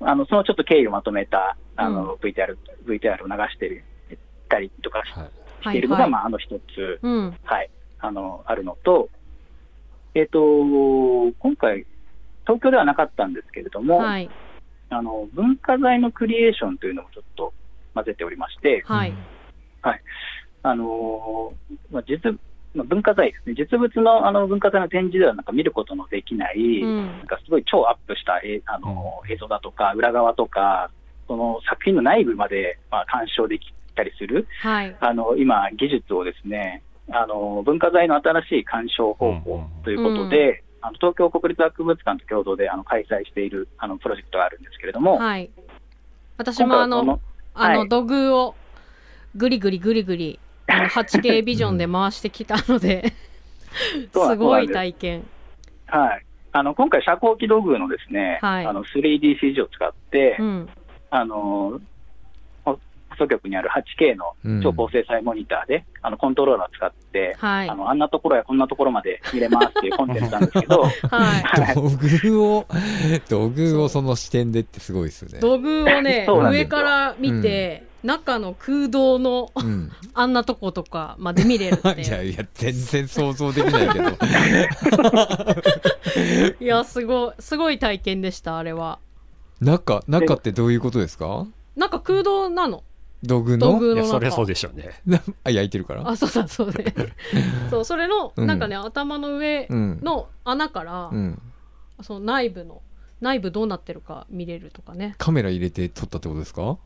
[0.00, 3.84] あの、そのちょっと経緯をまとめた、あの、う VTR、VTR を流して
[4.48, 5.02] たりとか
[5.62, 7.36] しはいしているのが、まあ、あの一つ、うん。
[7.44, 9.08] はい、あの、あるのと、
[10.14, 10.40] えっ、と、
[11.38, 11.86] 今回、
[12.44, 14.30] 東京ではなかったんですけれども、はい。
[14.88, 17.52] あの、文化財のクリエーションというのもちょっと
[17.94, 18.82] 混ぜておりまして、
[19.82, 20.02] はい。
[20.62, 22.38] あのーまあ、実、
[22.74, 27.06] まあ、文化財ですね、実物のあの文化財の展示ではなんか見ることのできない、うん。
[27.18, 30.90] なんかすごい超アップしたえあのー映像だとか、裏側とか、
[31.26, 34.96] その作品の内部まで、まあ、鑑賞できたりする、はい。
[35.00, 45.50] あの今、技術をですね、あの文化財の新しい鑑賞方法ということで、あの東京国立博物館と共同であの開催しているあのプロジェクトがあるんですけれども、はい。
[46.38, 47.20] 私もあのあの
[47.52, 47.88] はい。
[47.88, 48.54] 土偶を
[49.36, 53.12] ぐりぐりぐりぐりあの 8K ビジョンで回してきたので
[54.12, 54.36] す。
[54.36, 55.26] ごい体験。
[55.86, 58.66] はい、あの今回、遮光器土偶のですね、はい。
[58.66, 60.68] あの 3DCG を使って、うん。
[61.10, 61.80] あの
[63.20, 67.68] 送局にある 8K の超高精細モニターで、あのコントローラーを使って、はい。
[67.68, 70.92] あの、あんなところやこんなところまで見れますっていう コンテンツなんですけど、はい。
[71.10, 71.74] はい。
[71.76, 71.82] 土
[72.30, 72.66] 偶を
[73.28, 75.40] 土偶をその視点でってすごいですよね。
[75.40, 84.08] 土偶をね 上から見て、中の空洞のうん、あんなとことかまで見れるっていやいや全然想像できないけど。
[86.60, 88.98] いやすごいすごい体験でしたあれは。
[89.60, 91.46] 中中ってどういうことですか？
[91.76, 92.82] なんか空洞なの
[93.22, 93.66] 土偶の？
[93.72, 94.90] 土偶いやそりゃそうでしょうね。
[95.44, 96.08] あ焼いてるから？
[96.08, 96.94] あそうだそうね
[97.70, 98.46] そうそれのうん。
[98.46, 100.00] なんかね、頭の上うん。
[100.02, 101.40] の穴から、うん。
[102.02, 102.82] その内部の
[103.20, 105.14] 内部どうなってるか見れるとかね。
[105.18, 106.78] カメラ入れて撮ったってことですか？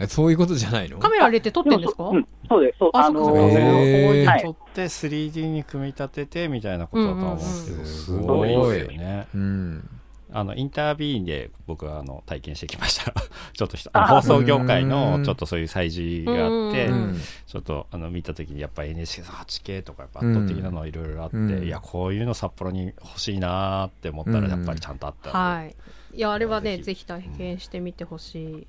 [0.00, 0.98] えそういうことじゃないの？
[0.98, 3.52] カメラ入れて撮ってんですか、うん、そうです、そう、ああのそっかそっか。
[3.54, 4.42] それをへー。
[4.44, 7.94] こう撮って 3D に組み立ててみたいなことだとは思うんですけど、うんうんうん。
[7.94, 8.48] すごい
[8.78, 9.26] ですよね。
[9.34, 9.90] うん
[10.32, 13.12] あのインタービーンで僕はあの体験してきました。
[13.52, 14.88] ちょっと放送業界うん。
[14.88, 21.64] のちょっとそういう催事があって、うんうんちょっとあの見た時にやっぱり NHK さん 8K とかやっぱ圧倒的なのいろいろあって、うん。
[21.64, 25.74] いやこういうの札幌に欲しいなーって思ったらやっぱりちゃんとあったんで、はい。
[26.14, 27.06] いやあれはねぜひ。
[27.06, 28.66] 体験してみてほしい、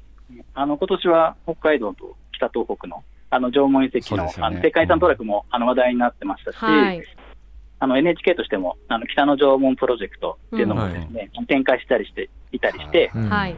[0.54, 4.34] あの今年は北海道と北東北のあの縄文遺跡の,、ね。
[4.40, 7.04] あの世界遺産トラックも、あの話題になってましたし、はい
[7.80, 13.30] あの NHK としてもあの北の縄文プロジェクトっていうのもですね、展開したりしていたりして、うん。
[13.30, 13.58] はい。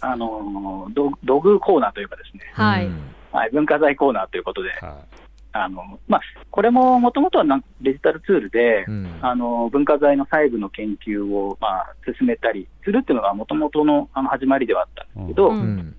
[0.00, 3.00] あの土土偶コーナーというかですね、はい、うん。
[3.32, 4.98] はい、文化財コーナーということで、は
[5.52, 9.18] あのまあ、これももともとはなんかデジタルツールで、うん。
[9.22, 15.56] あの文化財の細部の研究を、まあ、進めたりするっていうのがもともとのあの始まりではあったんですけど、うん。
[15.56, 15.96] うん。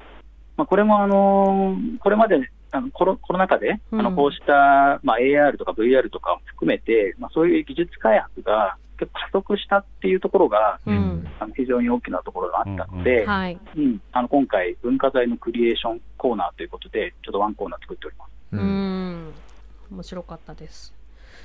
[0.57, 2.37] まあ、これも、あのこれまで
[2.75, 4.03] あのコロコロナ禍で、あうん。
[4.03, 11.27] のこうした、まあ、AR とか VR とかを含めて、まあ、そういう技術開発が結構加速したっていうところが、うん。
[11.39, 13.59] あの非常に大きなところがあったので、はい。
[13.77, 14.01] うん。
[14.11, 18.29] あの今回、文化財のクリエーションコーナーということで、ちょっとワンコーナー作っております。
[18.53, 18.63] ううん。
[19.29, 19.33] ん
[19.91, 20.93] 面白かったです。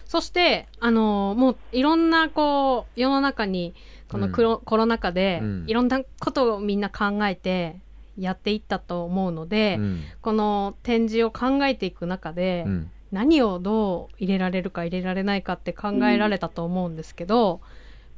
[0.04, 3.74] そしてあのもういろんなこう世の中に
[4.10, 5.64] このクロ,、コロナ禍で、うん。
[5.68, 7.76] いろんなことをみんな考えて
[8.18, 10.00] やっていったと思うので、うん。
[10.20, 12.90] この展示を考えていく中で、うん。
[13.12, 17.60] 何をどう入れられるか入れられないかって考えられたと思うんですけど、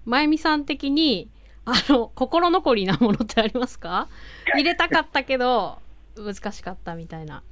[0.05, 1.31] まゆみさん的に
[1.65, 4.09] あの心残りなものってありますか？
[4.53, 5.79] 入れたかったけど
[6.15, 7.43] 難しかったみたいな。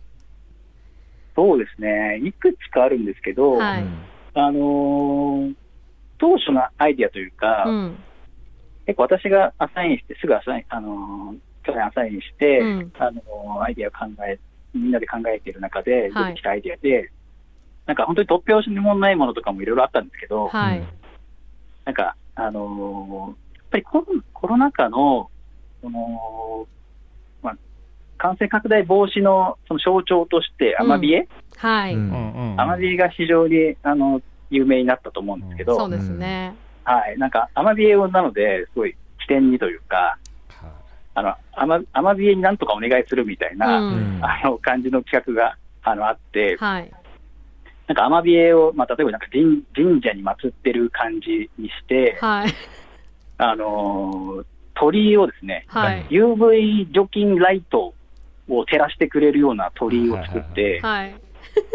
[1.34, 3.84] そうですね、いくつかあるんですけど、はい。
[4.34, 5.54] あのー
[6.18, 7.96] 当初のアイディアというか、うん。
[8.84, 11.38] 結構私がアサインして、すぐアサイン、あのー
[11.70, 14.38] 去年アサインして、うんあのーアイディアを考え、
[14.74, 17.10] みんなで考えている中ではい出てきたアイディアで、
[17.86, 20.82] なんか本当に突拍子もないものとかもいろいろあったんですけど、はい。
[21.84, 25.30] なんか、あのーやっぱりコロコロナ禍の、
[25.80, 26.66] その、
[27.40, 27.56] まあ、
[28.18, 31.94] 感染拡大防止のその象徴として、アマビエ、はい。
[31.94, 32.10] うん
[32.52, 36.54] うんアマビエが非常に、あの、有名になったと思うんですけど、そうですね。
[36.82, 40.18] はい、なんか、アマビエをなので、すごい起点にというか、
[41.14, 46.90] あの、アマアマビエになんとかお願いするみたいな、うんあの、感じの企画が、あの、あって、はい。
[47.86, 52.54] なんかアマビエを、まあ、例えばなんか神神社に祀ってる感じにして、はい。
[53.38, 54.44] あのー
[54.80, 56.06] 鳥居をですね、はい。
[56.08, 57.92] UV 除菌ライト
[58.48, 61.10] を照らしてくれるような鳥居を作って、はい。
[61.10, 61.18] なん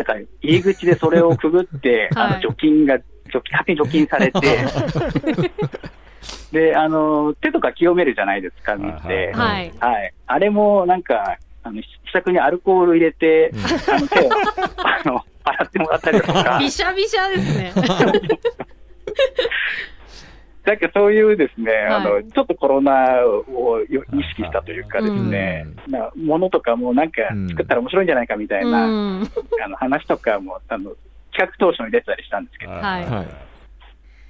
[0.06, 2.98] か入り口でそれをくぐって、 はいあの除菌が、
[3.32, 4.40] 除菌、勝手に除菌されて、
[6.52, 9.32] で、あの、手とか清めるじゃないですか、水で。
[9.34, 9.68] ははい。
[9.68, 9.72] い。
[10.28, 13.52] あれもなんか、あの、試作にアルコール入れて、
[13.92, 14.30] あの、手を、
[14.84, 17.74] あの、洗ってもらったりとか、 びしゃびしゃですね。
[20.66, 29.30] なんかそういうですね、あの、はいちょっとコロナをよ意識したというかですね、なものとかもなんか作ったら面白いんじゃないかみたいうな、ん。
[29.64, 30.96] あの話とかも、あの、
[31.32, 33.28] 企画当初に出てたりしたんですけど、はいはい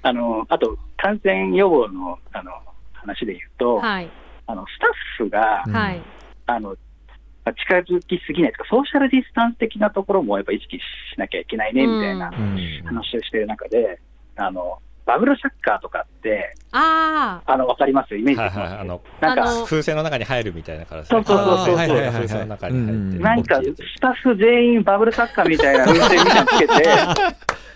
[0.06, 2.52] あの、あと、感染予防の、あの、
[2.92, 4.08] 話で言うと、はい。
[4.46, 4.90] あの、スタッ
[5.24, 5.72] フが、うん。
[5.72, 6.02] はい。
[6.46, 6.70] あの、
[7.44, 10.80] まあ近づきすぎないとか、ソーシャルディスタンス的なところもやっぱ意識し
[11.18, 12.56] なきゃいけないね、みたいなうん。
[12.84, 13.98] 話をしている中で、
[14.36, 17.52] あの、バブルサッカーとかって、ああ。
[17.52, 18.16] あの、わかります？
[18.16, 21.76] イメージはいはいあのなんか、風船の中に入るみたいなからそうそうそうそう。
[21.76, 26.74] 風船の中に入ってうんなんか、スタッフ全員バブルサッカーみたいな運転みたいなのつけて、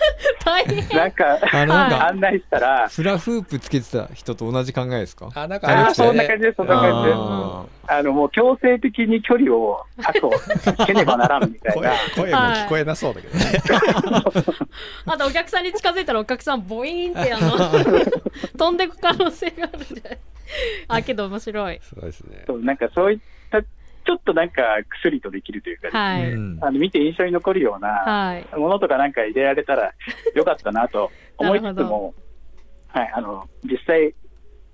[0.44, 0.88] 大変。
[0.96, 5.28] なんか、あのなんか案内したら、フラフープつけてた人と同じ考えですか？
[5.34, 7.16] あなんかあそんな感じです、そんな感じです。
[7.18, 11.92] ああの、もう強制的に距離を確保つ けねばならんみたい声な。
[12.14, 13.44] 声も聞こえなそうだけどね。
[15.06, 17.56] あとお客さんに近づいたらお客さんボイーンってあの
[18.56, 20.18] 飛んでく可能性があるんじゃない？
[20.88, 21.80] あけど面白い。
[21.82, 22.44] すごいですね。
[22.46, 23.24] そうなんかそういった、
[24.08, 26.58] ちょっとなんか薬とできるというか、はい、うん。
[26.62, 28.58] あの見て印象に残るようなはい。
[28.58, 29.92] ものとかなんか入れられたら
[30.34, 32.14] よかったなと思いつつも、
[32.88, 34.14] はい、あの、実際、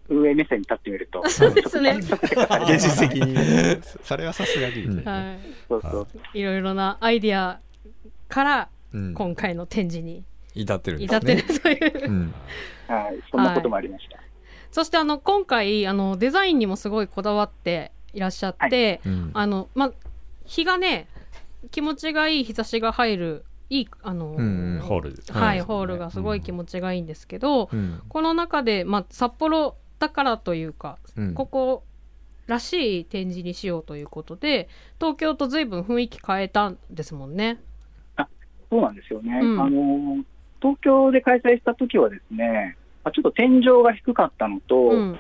[0.09, 1.97] 運営目線に立ってみると、そうですね。
[1.99, 3.83] 現実的に。
[4.05, 4.85] それはさすがに。
[4.85, 4.87] い。
[4.87, 5.37] なは
[5.69, 6.07] そうそう。
[6.33, 7.59] いいろいろなアイディア
[8.29, 9.15] からうん。
[9.15, 10.23] 今回の展示に
[10.55, 12.35] 至ってるんで至ってすねるという、うん。
[12.87, 14.21] はい、そんなこともありました。
[14.71, 19.31] そしてあの今回あのデザインにもすごいこだわっていらっしゃって、うん。
[19.35, 19.93] あのま
[20.45, 21.09] 日がね
[21.71, 28.03] 気持ちがいい日差しが入るいいあの、うんホールはい、はいホールがすごい気持ちがいいんですけど、うん。
[28.09, 31.35] この中で、まあ、札幌だからというか、うん。
[31.35, 31.83] ここ
[32.47, 34.69] らしい展示にしようということで
[35.01, 37.61] 東京と随分雰囲気変えたんですもんね。
[38.75, 39.39] そうなんですよね。
[39.41, 39.63] うん。
[39.63, 40.25] あの、
[40.61, 45.19] 東京で開催した時はですね、まあちょっと天井が低かったのと、うん。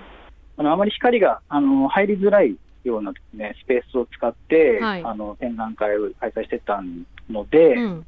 [0.56, 5.04] あのあまり光があの入りづらいようなです、ね、スペースを使って、はい。
[5.04, 6.82] あの展覧会を開催してた
[7.30, 8.06] ので、うん。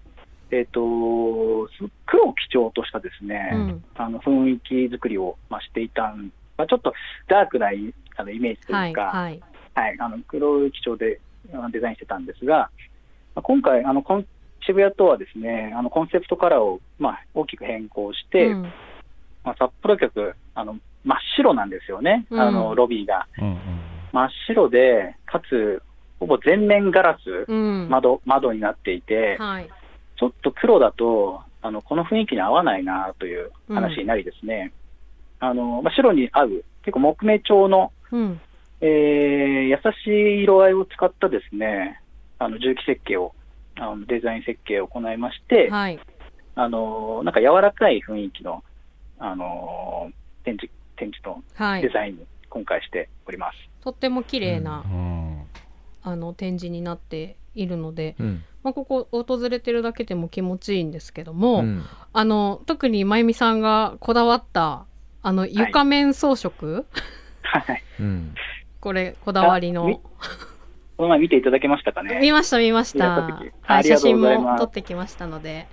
[0.50, 1.72] えっ、と、す
[2.06, 3.84] 黒を基調としたですね、うん。
[3.96, 6.92] あの雰囲気作りを、まあ、していたん、まあ、ちょっと
[7.28, 9.40] ダークなイあのイメージとはいいうか、はい
[9.74, 11.20] はい、あの黒い基調で
[11.52, 12.70] あのデザインしてたんですが、
[13.34, 14.26] まあ、今回あのコン、
[14.64, 18.62] 渋谷とはですね、あのコンセプトカラーを、まあ、大きく変更して、うん。
[19.42, 22.40] まあ、札幌局あの、真っ白なんですよね、うん。
[22.40, 23.26] あのロビーが。
[23.38, 25.83] うんうん真っ白で、かつ、
[26.18, 27.88] ほぼ全面ガラス、うん。
[27.90, 29.68] 窓窓になっていて、はい。
[30.18, 34.72] ちょっと黒だと、あのこの雰囲気に合わないなという話になりですね、
[35.38, 38.40] あのまあ、白に合う、結構木目調の、うん。
[38.81, 42.00] えー優しい色合いを使ったですね、
[42.38, 43.35] あの重機設計を、
[43.79, 46.00] あのデザイン設計を行いまして、はい。
[46.55, 48.64] あのなんか柔らかい雰囲気の、
[49.18, 50.11] あの
[50.44, 51.83] 展示展示のはい。
[51.83, 53.59] デザインに今回しております。
[53.82, 55.42] とっても綺麗な、うん。
[56.02, 58.44] あの展示になっているので、うん。
[58.62, 61.85] まあ、ここ訪れてるだけでも気持ちいいんですけども、うん。
[62.12, 64.87] あの特にまゆみさんがこだわった
[65.22, 66.85] あの床面装飾、
[67.42, 67.82] はい。
[68.00, 68.35] うん。
[68.80, 70.00] これこだわりの。
[70.96, 72.20] この前見ていただけましたかね？
[72.22, 73.42] 見ました見ました。
[73.62, 75.66] はい、写真も撮ってきましたので。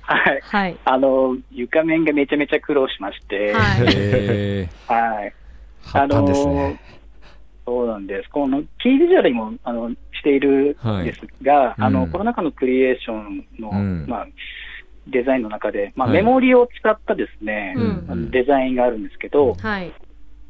[0.00, 0.40] はい。
[0.42, 0.76] はい。
[0.84, 3.86] あの、床面がめちゃめちゃ苦労しまして、はい。
[3.88, 5.34] へはい。
[5.84, 6.80] ー葉っぱですね。
[7.66, 8.30] そうなんです。
[8.30, 11.74] このキービジュアルにもあのしているんですが、はい。
[11.78, 12.10] あのうん。
[12.10, 14.06] コロナ禍のクリエーションの、うん。
[14.06, 14.26] まあ、
[15.06, 16.16] デザインの中で、まあ、はい。
[16.16, 18.06] メモリを使ったですね、うん。
[18.08, 19.92] あのデザインがあるんですけど、はい。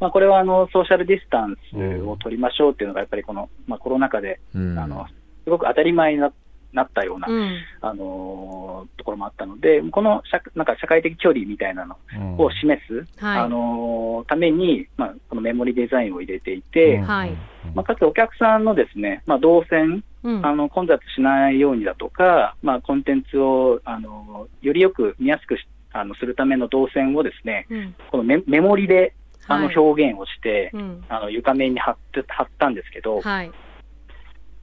[0.01, 4.79] まあ、これはあのソーシャルディスタンスを取りましょうっていうのが、やっぱりこの、まあ、コロナ禍で、うん。
[4.79, 5.07] あの
[5.45, 6.33] すごく当たり前にな
[6.75, 7.59] なったような、うん。
[7.81, 17.33] あのーところもあったので、この社なんか社会的距離みたいなのうんを示す、はいあのーために、まあ、このメモリデザインを入れていて、はい
[17.75, 20.47] まあ、かつお客さんのですね、まあ、動線、うん。
[20.47, 27.95] あの混雑しないようにだとか、まあ、コンテンツをあのよりよく見やすくしあのするための動線をですね、うん。
[28.11, 29.15] このメメモリで
[29.47, 31.05] あのはい表現をして、うん。
[31.09, 33.53] あの床面に貼って貼ったんですけど、はい。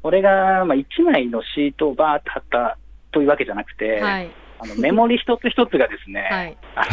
[0.01, 2.77] これが、まあ、1枚のシートをバーッと貼った
[3.11, 4.31] というわけじゃなくて、はい。
[4.63, 6.57] あのメモリ一つ一つがですね、はい。
[6.75, 6.85] あ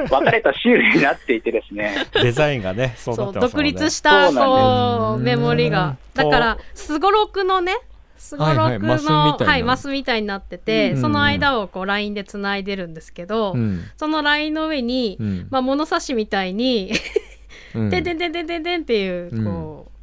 [0.00, 5.86] の分かれたシールになっていてですね、デザインがねそう独立した、こう、メモリが。
[5.86, 5.96] うん。
[6.14, 7.74] だから、すごろくのね、
[8.18, 9.52] すごろくの、はいはいマスみたいな。
[9.52, 11.00] はい、マスみたいになってて、うん。
[11.00, 13.84] その間をこう、ラインで繋いでるんですけど、うん。
[13.96, 15.46] そのラインの上に、うん。
[15.50, 16.92] まあ、物差しみたいに、
[17.74, 17.88] うん。
[17.90, 19.44] てんてんてんてんてんてんっていう、うん。
[19.44, 19.95] こう、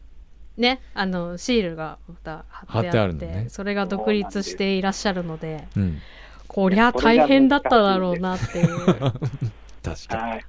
[0.57, 3.45] ね、あの、シールがまた貼って貼ってあって、あるのね。
[3.49, 5.99] それが独立していらっしゃるので、うん。
[6.47, 8.67] こりゃ大変だっただろうなっていう。
[9.83, 10.45] 確かはい、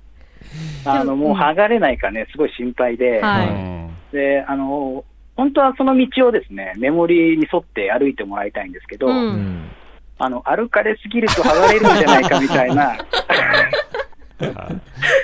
[0.85, 3.49] あのもう剥がれないかね、すごい心配で、はい。
[3.49, 3.91] うん。
[4.13, 5.05] であの
[5.37, 9.71] 本当はその道をですねメモリに沿って歩いてもらいたいんですけど、うん。
[10.19, 14.81] あの歩かれすぎると剥がれるんじゃないかみたいな、 はい。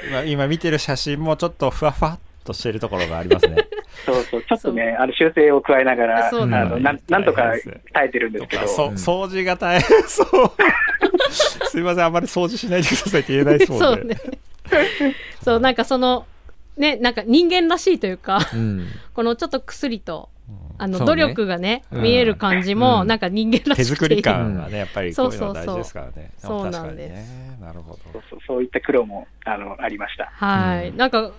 [0.09, 3.57] 今今見てる写真もちょっとふわふわっとしてるところがありますね
[4.05, 6.85] そうそう、ちょっとね、あの修正を加えながら、あそうなんのです。
[6.85, 7.53] なんなんとか
[7.93, 8.95] 耐えてるんですけど、そうん。
[8.95, 10.29] 掃除が大変そう。
[11.69, 13.87] すいませんあんまり掃除しないでくださいって言えないですもんね。
[13.95, 15.17] そうね。
[15.45, 16.27] そう、なんかその、
[16.77, 18.87] ね、なんか人間らしいというか、うん。
[19.15, 20.29] このちょっと薬と、
[20.79, 21.23] あの、そうね。
[21.23, 22.03] 努力がね、うん。
[22.03, 23.07] 見える感じも、うん。
[23.07, 23.77] なんか人間らしくて。
[23.77, 25.75] 手作りいい感がねやっぱりこういうのは大そうそうそう。
[25.75, 26.31] 事ですからね。
[26.39, 27.13] そうなんです。
[27.13, 27.59] ね。
[27.61, 27.99] なるほど。
[28.13, 28.39] そうそう。
[28.47, 30.31] そういった苦労もあのありました。
[30.33, 30.97] はい、うん。
[30.97, 31.33] なんか、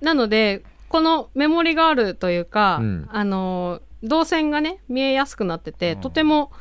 [0.00, 3.08] なので、このメモリがあるというか、うん。
[3.10, 6.00] あの、動線がね、見えやすくなってて、うん。
[6.00, 6.52] とても、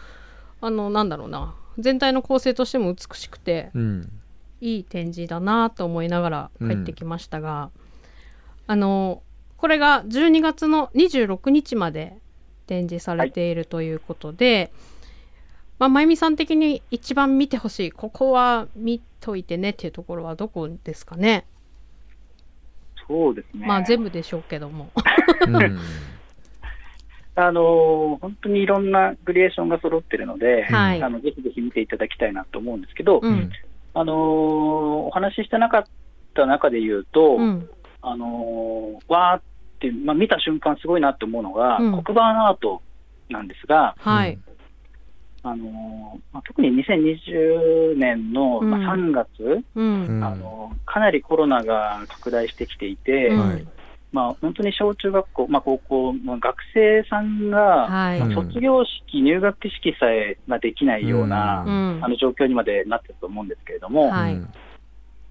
[0.62, 4.12] あの、なんだろうな、全体の構成としても美しくて、うん。
[4.62, 7.70] いい展示だなと思いながら帰ってきましたが、
[8.68, 9.22] あの
[9.58, 12.18] これが12月の26日まで
[12.66, 14.72] 展示されているということで、
[15.78, 21.46] まあ、まゆみさん的に一番見てほしいここは見といてねっていうところはどこですかね？
[23.08, 23.68] そうですね。
[23.68, 24.90] まあ全部でしょうけども。
[25.48, 25.80] うん。
[27.38, 31.04] あの本当にいろんなグリエーションが揃ってるので、はい。
[31.04, 33.50] あのぜひぜひ見ていただきたいなと思うんですけど、うん。
[33.94, 35.84] あのお話ししてなかっ
[36.34, 37.70] た中で言うと、うん。
[38.02, 39.42] あのわーっ
[39.80, 42.04] て、まあ、見た瞬間すごいなって思うのが、うん。
[42.04, 42.82] 黒板アート
[43.30, 44.38] なんですが、はい
[45.46, 50.08] あのまあ、特に2020年の、まあ、3月、うん。
[50.08, 50.24] うん。
[50.24, 53.68] あのかなりコロナが拡大してきていて、うんはい。
[54.12, 58.20] まあ、本当に小中学校、まあ、高校の学生さんが、はい。
[58.22, 62.00] うん卒業式、入学式さえができないような、うん。
[62.02, 64.34] あの状況にまでなってると思うんですけれども、はい。
[64.34, 64.50] うん。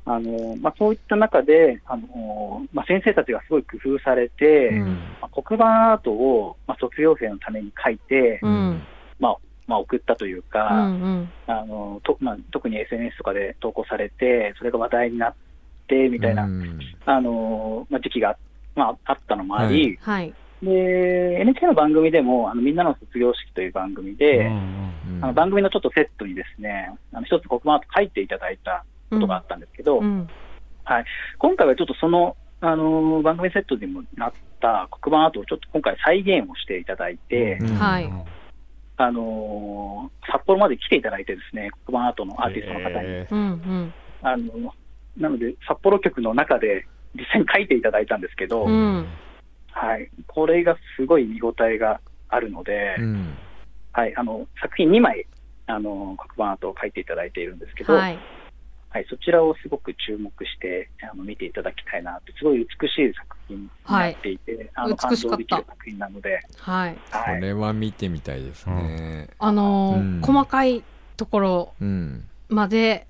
[0.07, 4.89] あのまあ、そういった中で、あのまあ、先生たちがすごい工夫されて、うん。
[5.21, 8.81] まあ、黒板アートを、まあ、卒業生のために書いて、うん。
[9.19, 11.31] まあまあ、送ったといううか、んうん。
[11.47, 15.35] あのとまあ、特に SNS とかで投稿されて、それが話題になっ
[15.89, 16.79] てみたいな、うん。
[17.07, 18.37] あのまあ、時期が、
[18.75, 20.35] まあ、あったのもあり、はい。
[20.63, 30.29] で NHK の番組でも、あのみんなの卒業式という番組で、うんあの番組のちょっとセットにですね、あの一つ黒板アート書いていただいたことがあったんですけど、うん。
[31.39, 37.77] 今回はちょっとその、あの番組セットにもなった黒板アートをちょっと今回再現をしていただいて、うん。
[37.77, 38.11] はい
[38.97, 43.09] あの札幌まで来ていただいてですね、黒板アートのアーティストの方に。
[43.09, 44.75] えうんうんあの
[45.19, 49.07] なので、札幌局の中で実際に書いていただいたんですけど、うん。
[49.71, 53.35] はい、これがすごい見応えがあるので、うん。
[53.93, 55.27] はい、あの作品2枚
[55.67, 58.19] あの黒板アートを書いていただいているんですけど、はい。
[58.91, 65.37] はい、そちらをすごく注目してあの見ていただきたいなって、すごい美しい作品になっていて、あの感美しかった。
[65.37, 66.95] 動できる作品なので、はい。
[66.95, 69.29] こはい、れは見てみたいですね。
[69.39, 70.21] あのーうん。
[70.23, 70.83] 細かい
[71.17, 72.25] ところうん。
[72.49, 73.07] まで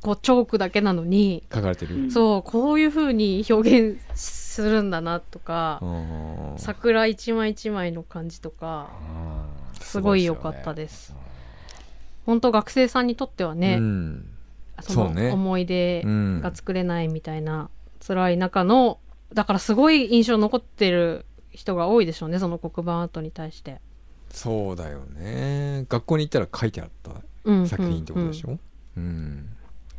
[0.00, 1.96] こうチョークだけなのに、書かれてる。
[1.96, 2.10] うん。
[2.10, 6.54] そうこういう風に表現するんだなとか、うん。
[6.58, 8.90] 桜一枚一枚の感じとか
[9.80, 11.14] すごい良かったです。
[12.26, 14.28] 本当学生さんにとってはね、うん。
[14.80, 16.40] その思い出うん。
[16.40, 17.68] が作れないみたいな
[18.08, 18.98] 辛い中の
[19.34, 23.80] だからすごい印象残ってる人が多いでしょうねその黒板アートに対して。
[24.30, 25.84] そうだよね。
[25.88, 27.12] 学校に行ったら書いてあった
[27.44, 28.58] うん作品ってことでしょ？
[28.96, 29.48] うん、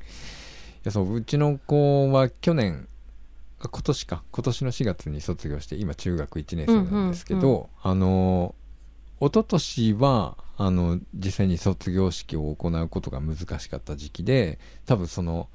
[0.05, 0.07] い
[0.83, 2.87] やそううちの子は去年
[3.59, 4.23] あ今年か。
[4.31, 7.67] 今年の4月に卒業して今中学1年生なんですけど、うんうん。
[7.81, 8.55] あの
[9.19, 15.49] 一昨年はあの実際に卒業式を行うことが難しかった時期で多分その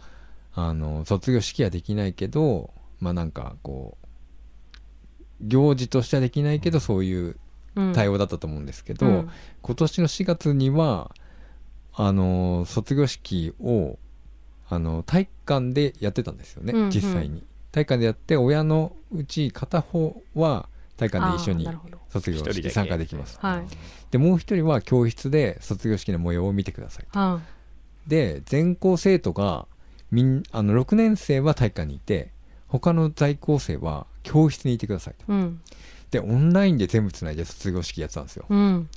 [0.54, 4.06] あの卒業式はできないけどまあなんかこう
[5.40, 7.36] 行事としてはできないけどそういう
[7.76, 7.92] うん。
[7.92, 9.30] 対応だったと思うんですけど、うん。
[9.62, 11.10] 今年の4月には
[11.92, 13.98] あの卒業式を
[14.68, 16.90] あの体育館でやってたんですよね、うんうん。
[16.90, 17.44] 実際に。
[17.72, 21.68] 体育館でやって親のうち片方は体育館で一緒に
[22.10, 23.38] 卒業式参加できます。
[23.40, 23.64] はい。
[24.14, 27.40] でもう一人は教室で卒業式の模様を見てくださいあ
[28.06, 29.66] で全校生徒が
[30.14, 32.30] みんあの6年生は体育館にいて
[32.68, 35.24] 他の在校生は教室にいてくださいと。
[35.28, 35.60] うん。
[36.10, 38.46] でオンラインで全部つないで卒業式やってたんですよ。
[38.48, 38.88] うん。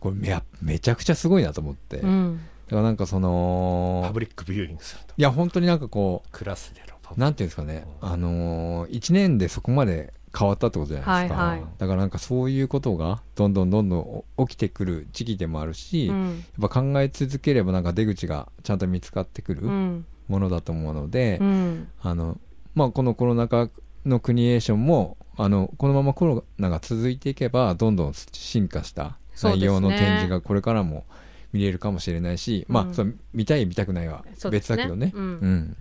[0.00, 2.40] これめやめちゃくちゃすごいなと思って、だうん。
[2.68, 5.14] からなんかそのパブリックビューイングすると。
[5.16, 7.86] いや本当になんかこクラスでのなんていうんですかね。
[8.00, 11.66] あのー、1年でそこまで変わったってことじゃないですか、はいはい。
[11.78, 19.62] だからなんかそういうことがどんどんどんどんお起きてくる時期でもあるし、やっうんぱ考え続ければなんか出口がちゃんと見つかってくる。
[19.62, 21.88] うんものだと思うので、うん。
[22.00, 22.38] あの
[22.74, 23.68] まあ、このコロナ禍
[24.04, 31.04] のクリエーションもあのこのままコロナが続いていけばどんどん進化した内容の展示がこれからも
[31.52, 32.90] 見れるかもしれないし、まうん。
[32.90, 35.12] あその見たい見たくないは別だけどね。
[35.14, 35.32] うん。
[35.32, 35.76] ん。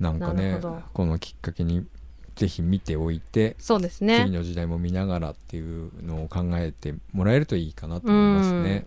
[0.00, 0.60] なんかね
[0.92, 1.86] このきっかけに
[2.34, 8.86] ぜひ見ておいて、そうです次ねの時代も見ながらっていうのを考えてもらえるといいかなと思いますね。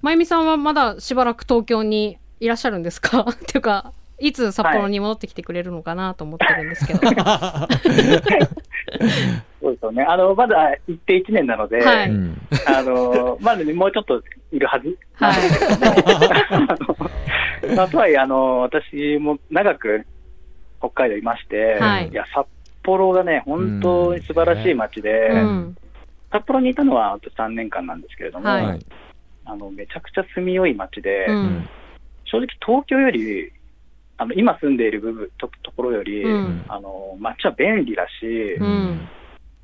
[0.00, 3.20] まゆみさんはまだしばらく東京にいらっしゃるんですか？
[3.30, 7.06] っていうかいつ札幌に戻ってきてくれるのかなと思ってるんですけど、そ
[9.68, 10.04] うですよね。
[10.04, 12.10] あの、まだ行って1年なので、はい。
[12.10, 12.36] うん。
[12.68, 14.22] あの、まだね、もうちょっと
[14.52, 14.96] いるはず。
[15.14, 15.34] はい。
[16.50, 20.06] あのまあとはいえ、あの、私も長く
[20.78, 22.10] 北海道いまして、はい。
[22.12, 22.46] や、札
[22.84, 25.76] 幌がね、本当に素晴らしい街で、うん。
[26.30, 28.66] 札幌にいたのはあと3年間なんですけれども、はい。
[28.66, 28.86] はい。
[29.46, 31.68] あのめちゃくちゃ住みよい街で、うん
[32.32, 33.52] 正直東京より、
[34.16, 36.64] あの今住んでいる部分とところより、うん。
[36.68, 39.06] あの街は便利だし、うん。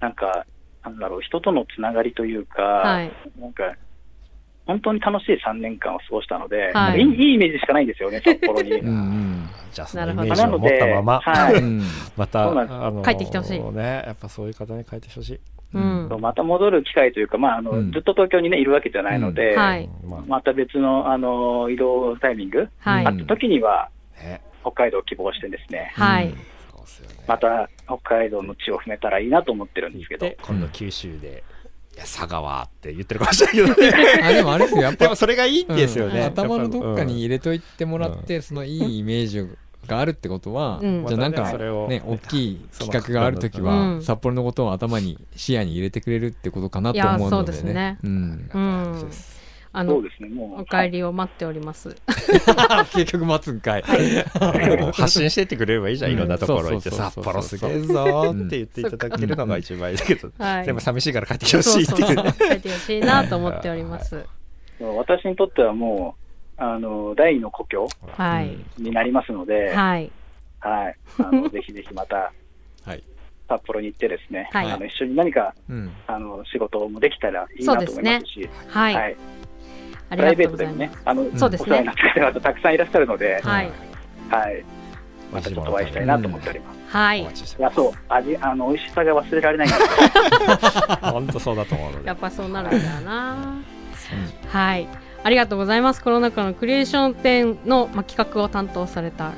[0.00, 0.44] なんか、
[0.84, 3.10] なんだろう、人とのつながりというか、はい。
[3.40, 3.74] なんか、
[4.66, 7.00] 本当に楽しい3年間を過ごしたので、はい。
[7.00, 8.72] い、いいイメージしかないんですよね、札幌に。
[8.80, 9.48] うんうん。
[9.72, 11.54] じゃあそのイメージを持ったまま、はい。
[11.54, 11.82] うん。
[12.16, 12.76] また、そうなんです。
[12.76, 13.60] あの帰ってきてほしい。
[13.60, 15.40] ね、やっぱそういう方に帰ってきてほしい。
[15.74, 16.08] うん。
[16.20, 17.92] また戻る機会というか、まああのうん。
[17.92, 19.58] ずっと東京に、ね、いるわけじゃないので、うん。
[19.58, 19.84] はい。
[19.84, 23.90] うんまた別のあの移動タイミング、はい、うんあった時には、
[24.20, 26.34] ね、北海道を希望してですね、はい、
[26.70, 27.24] そうですよね。
[27.26, 31.44] また北海道の地を踏めたらいいなと思ってるんですけど、で、今度九州で、
[31.94, 34.22] いや、佐川って言ってるかもしれないけどね。
[34.24, 35.04] あでもあれですよやっぱ。
[35.04, 36.20] でもそれがいいんですよね。
[36.20, 36.26] うん。
[36.26, 39.46] 頭のどっかにい入れといてもらって、そのいいイメージ
[39.88, 41.06] があるってことは、うん。
[41.06, 44.02] じゃあなんかねそれをね大きい企画がある時は、うん。
[44.02, 47.26] 札幌のことを頭に視野に入れてくれるってことかなと思うのでね。
[47.26, 47.98] いやそうですね。
[48.04, 49.10] うん、うん。
[49.72, 51.94] あのそうですね、もう、お帰りを待っております。
[52.94, 60.66] 結局待つんかい、発信してってくれればいいじゃん、いろんなところ行って、札幌すげえぞーって言っていただけるのが一番いいだけど、はい。
[60.66, 64.24] でも寂しいから帰ってきてほしいって帰ってほしいなと思っております。
[64.80, 66.27] 私にとってはもう、
[66.58, 70.10] あの第二の故郷はい、になりますので、はい。
[70.60, 72.32] はい、あのぜひぜひまた
[72.84, 73.02] はい。
[73.48, 74.70] 札幌に行ってですね、はい。
[74.70, 75.90] あの一緒に何かうん。
[76.06, 79.16] あの仕事もできたらいいなと思いますし、はい、はい、
[80.10, 80.88] あプライベりがとうございます。
[80.88, 81.70] ートでもね、あのそうですね。
[81.70, 83.70] お世話になった方々たくさんいらっしゃるので、はい。
[84.30, 84.64] はい、
[85.32, 86.78] またちょっとお会いしたいなと思っております。
[86.88, 87.20] はい。
[87.20, 89.68] お待ちしていや、そう、味、あの、美味しさが忘れられない。
[91.12, 92.08] 本当そうだと思うので。
[92.08, 92.16] やっ。
[92.16, 93.56] ぱそうなるんだよな
[94.48, 94.88] はい
[95.22, 96.02] ありがとうございます。
[96.02, 99.32] コロナ禍のクリエーション展の、まあ、企画を担当された、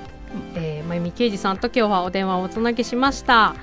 [0.54, 3.54] えー、まゆみけいじさんと今日はお電話をおつなぎしました。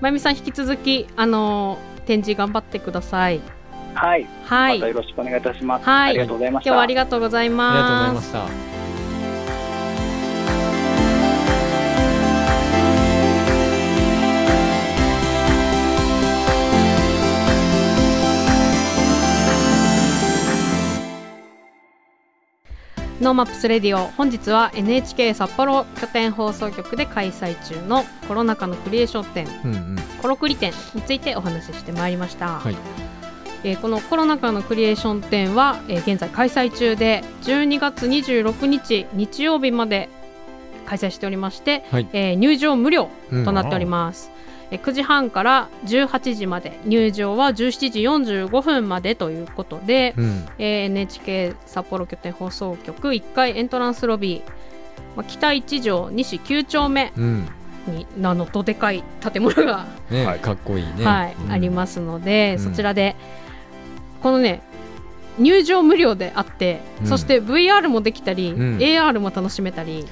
[0.00, 3.40] まゆみさん引き続きあのー展示頑張ってください。
[3.94, 4.78] はい、はい。
[4.78, 5.84] またよろしくお願いいたします。
[5.84, 6.10] はい。
[6.10, 6.70] ありがとうございました。
[6.70, 8.81] 今日はありがとうございありがとうございますました
[23.22, 29.96] NoMaps Radio 本日は NHK 札幌拠点放送局で開催中のコロナ禍のクリエーション展うんうん。
[30.20, 32.76] コロクリ展についてお話ししてまいりました、はい。
[33.62, 40.08] えーこのコロナ禍のクリエーション展は、えー現在開催中で12月26日日曜日まで
[40.86, 42.08] 開催しておりまして、はい。
[42.12, 44.31] えー入場無料となっております、え
[44.78, 48.00] 9時半から18時まで入場は17時
[48.46, 50.46] 45分までということで、うん。
[50.58, 54.42] えー NHK 札幌拠点放送局1階エントランスロビー、
[55.16, 57.48] まあ、北一条西9丁目うん。
[57.86, 60.38] にあのどでかい建物が、ね、はい。
[60.38, 61.50] かっこいいね、はいうん。
[61.50, 62.64] ありますので、うん。
[62.64, 63.16] そちらで
[64.22, 64.62] このね
[65.38, 67.06] 入場無料であって、うん。
[67.08, 68.78] そして VR もできたり、うん。
[68.78, 70.06] AR も楽しめたり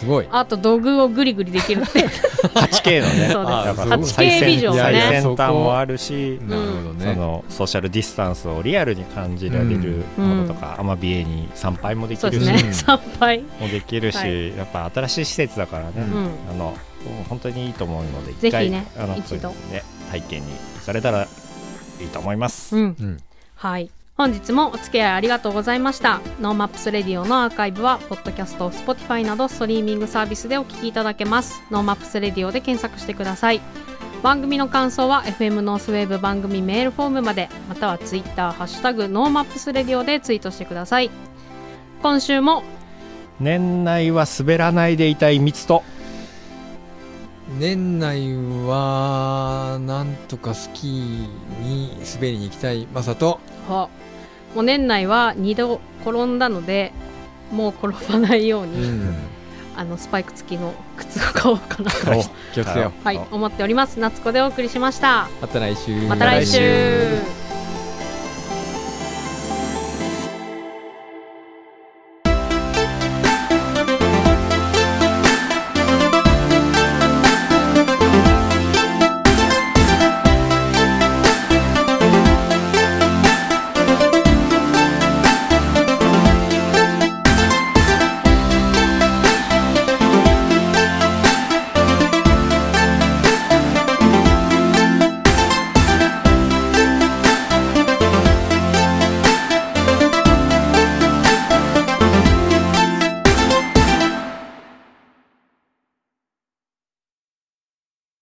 [0.00, 0.28] すごい。
[0.30, 2.08] あと道具をグリグリできるって。
[2.08, 3.28] 8K のね。
[3.30, 3.66] そうです。
[3.66, 4.80] やっぱ 8K 最先ビジョンね。
[4.80, 12.68] 最先端もあるし、なるほどね、そのソーシャルディスタンスをリアルに感じられるものとか、アマビエに参拝もできるし、そうですね。
[12.68, 12.74] うん。
[12.74, 13.40] 参拝。
[13.60, 14.56] もできるし、はい。
[14.56, 16.30] やっぱ新しい施設だからね、うん。
[16.50, 16.74] あの
[17.28, 20.48] 本当にいいと思うのでぜひねあの一度ね体験に
[20.80, 21.26] されたら
[22.00, 22.74] いいと思います。
[22.74, 22.96] うん。
[22.98, 23.16] うん。
[23.54, 23.90] はい
[24.20, 26.20] 本日もお付き合いありがとうございました。
[26.42, 31.62] NoMaps Radio のアーカイブはポッドキャスト Spotify などストリーミングサービスでお聞きいただけます。
[31.70, 33.62] NoMaps Radio で検索してください。
[34.22, 41.10] 番組の感想は FM ノースウェーブ番組メールフォームまでまたは Twitter ハッシュタグ NoMaps Radio でツイートしてください。
[42.02, 42.62] 今週も
[43.40, 45.82] 年内は滑らないでいたい密と。
[47.58, 48.34] 年内
[48.66, 53.40] はなんとかスキーに滑りに行きたいマサと。
[53.66, 53.88] あ
[54.54, 56.92] もう年内は2度転んだので
[57.52, 59.14] もう転ばないよううに、ん。
[59.76, 62.10] あのスパイク付きの靴を買おうかなと。
[62.10, 62.22] お
[62.52, 63.04] 気をつけよう。
[63.04, 63.98] はい思っております。
[63.98, 65.28] 夏子でお送りしました。
[65.40, 66.08] また来週。
[66.08, 67.39] また来週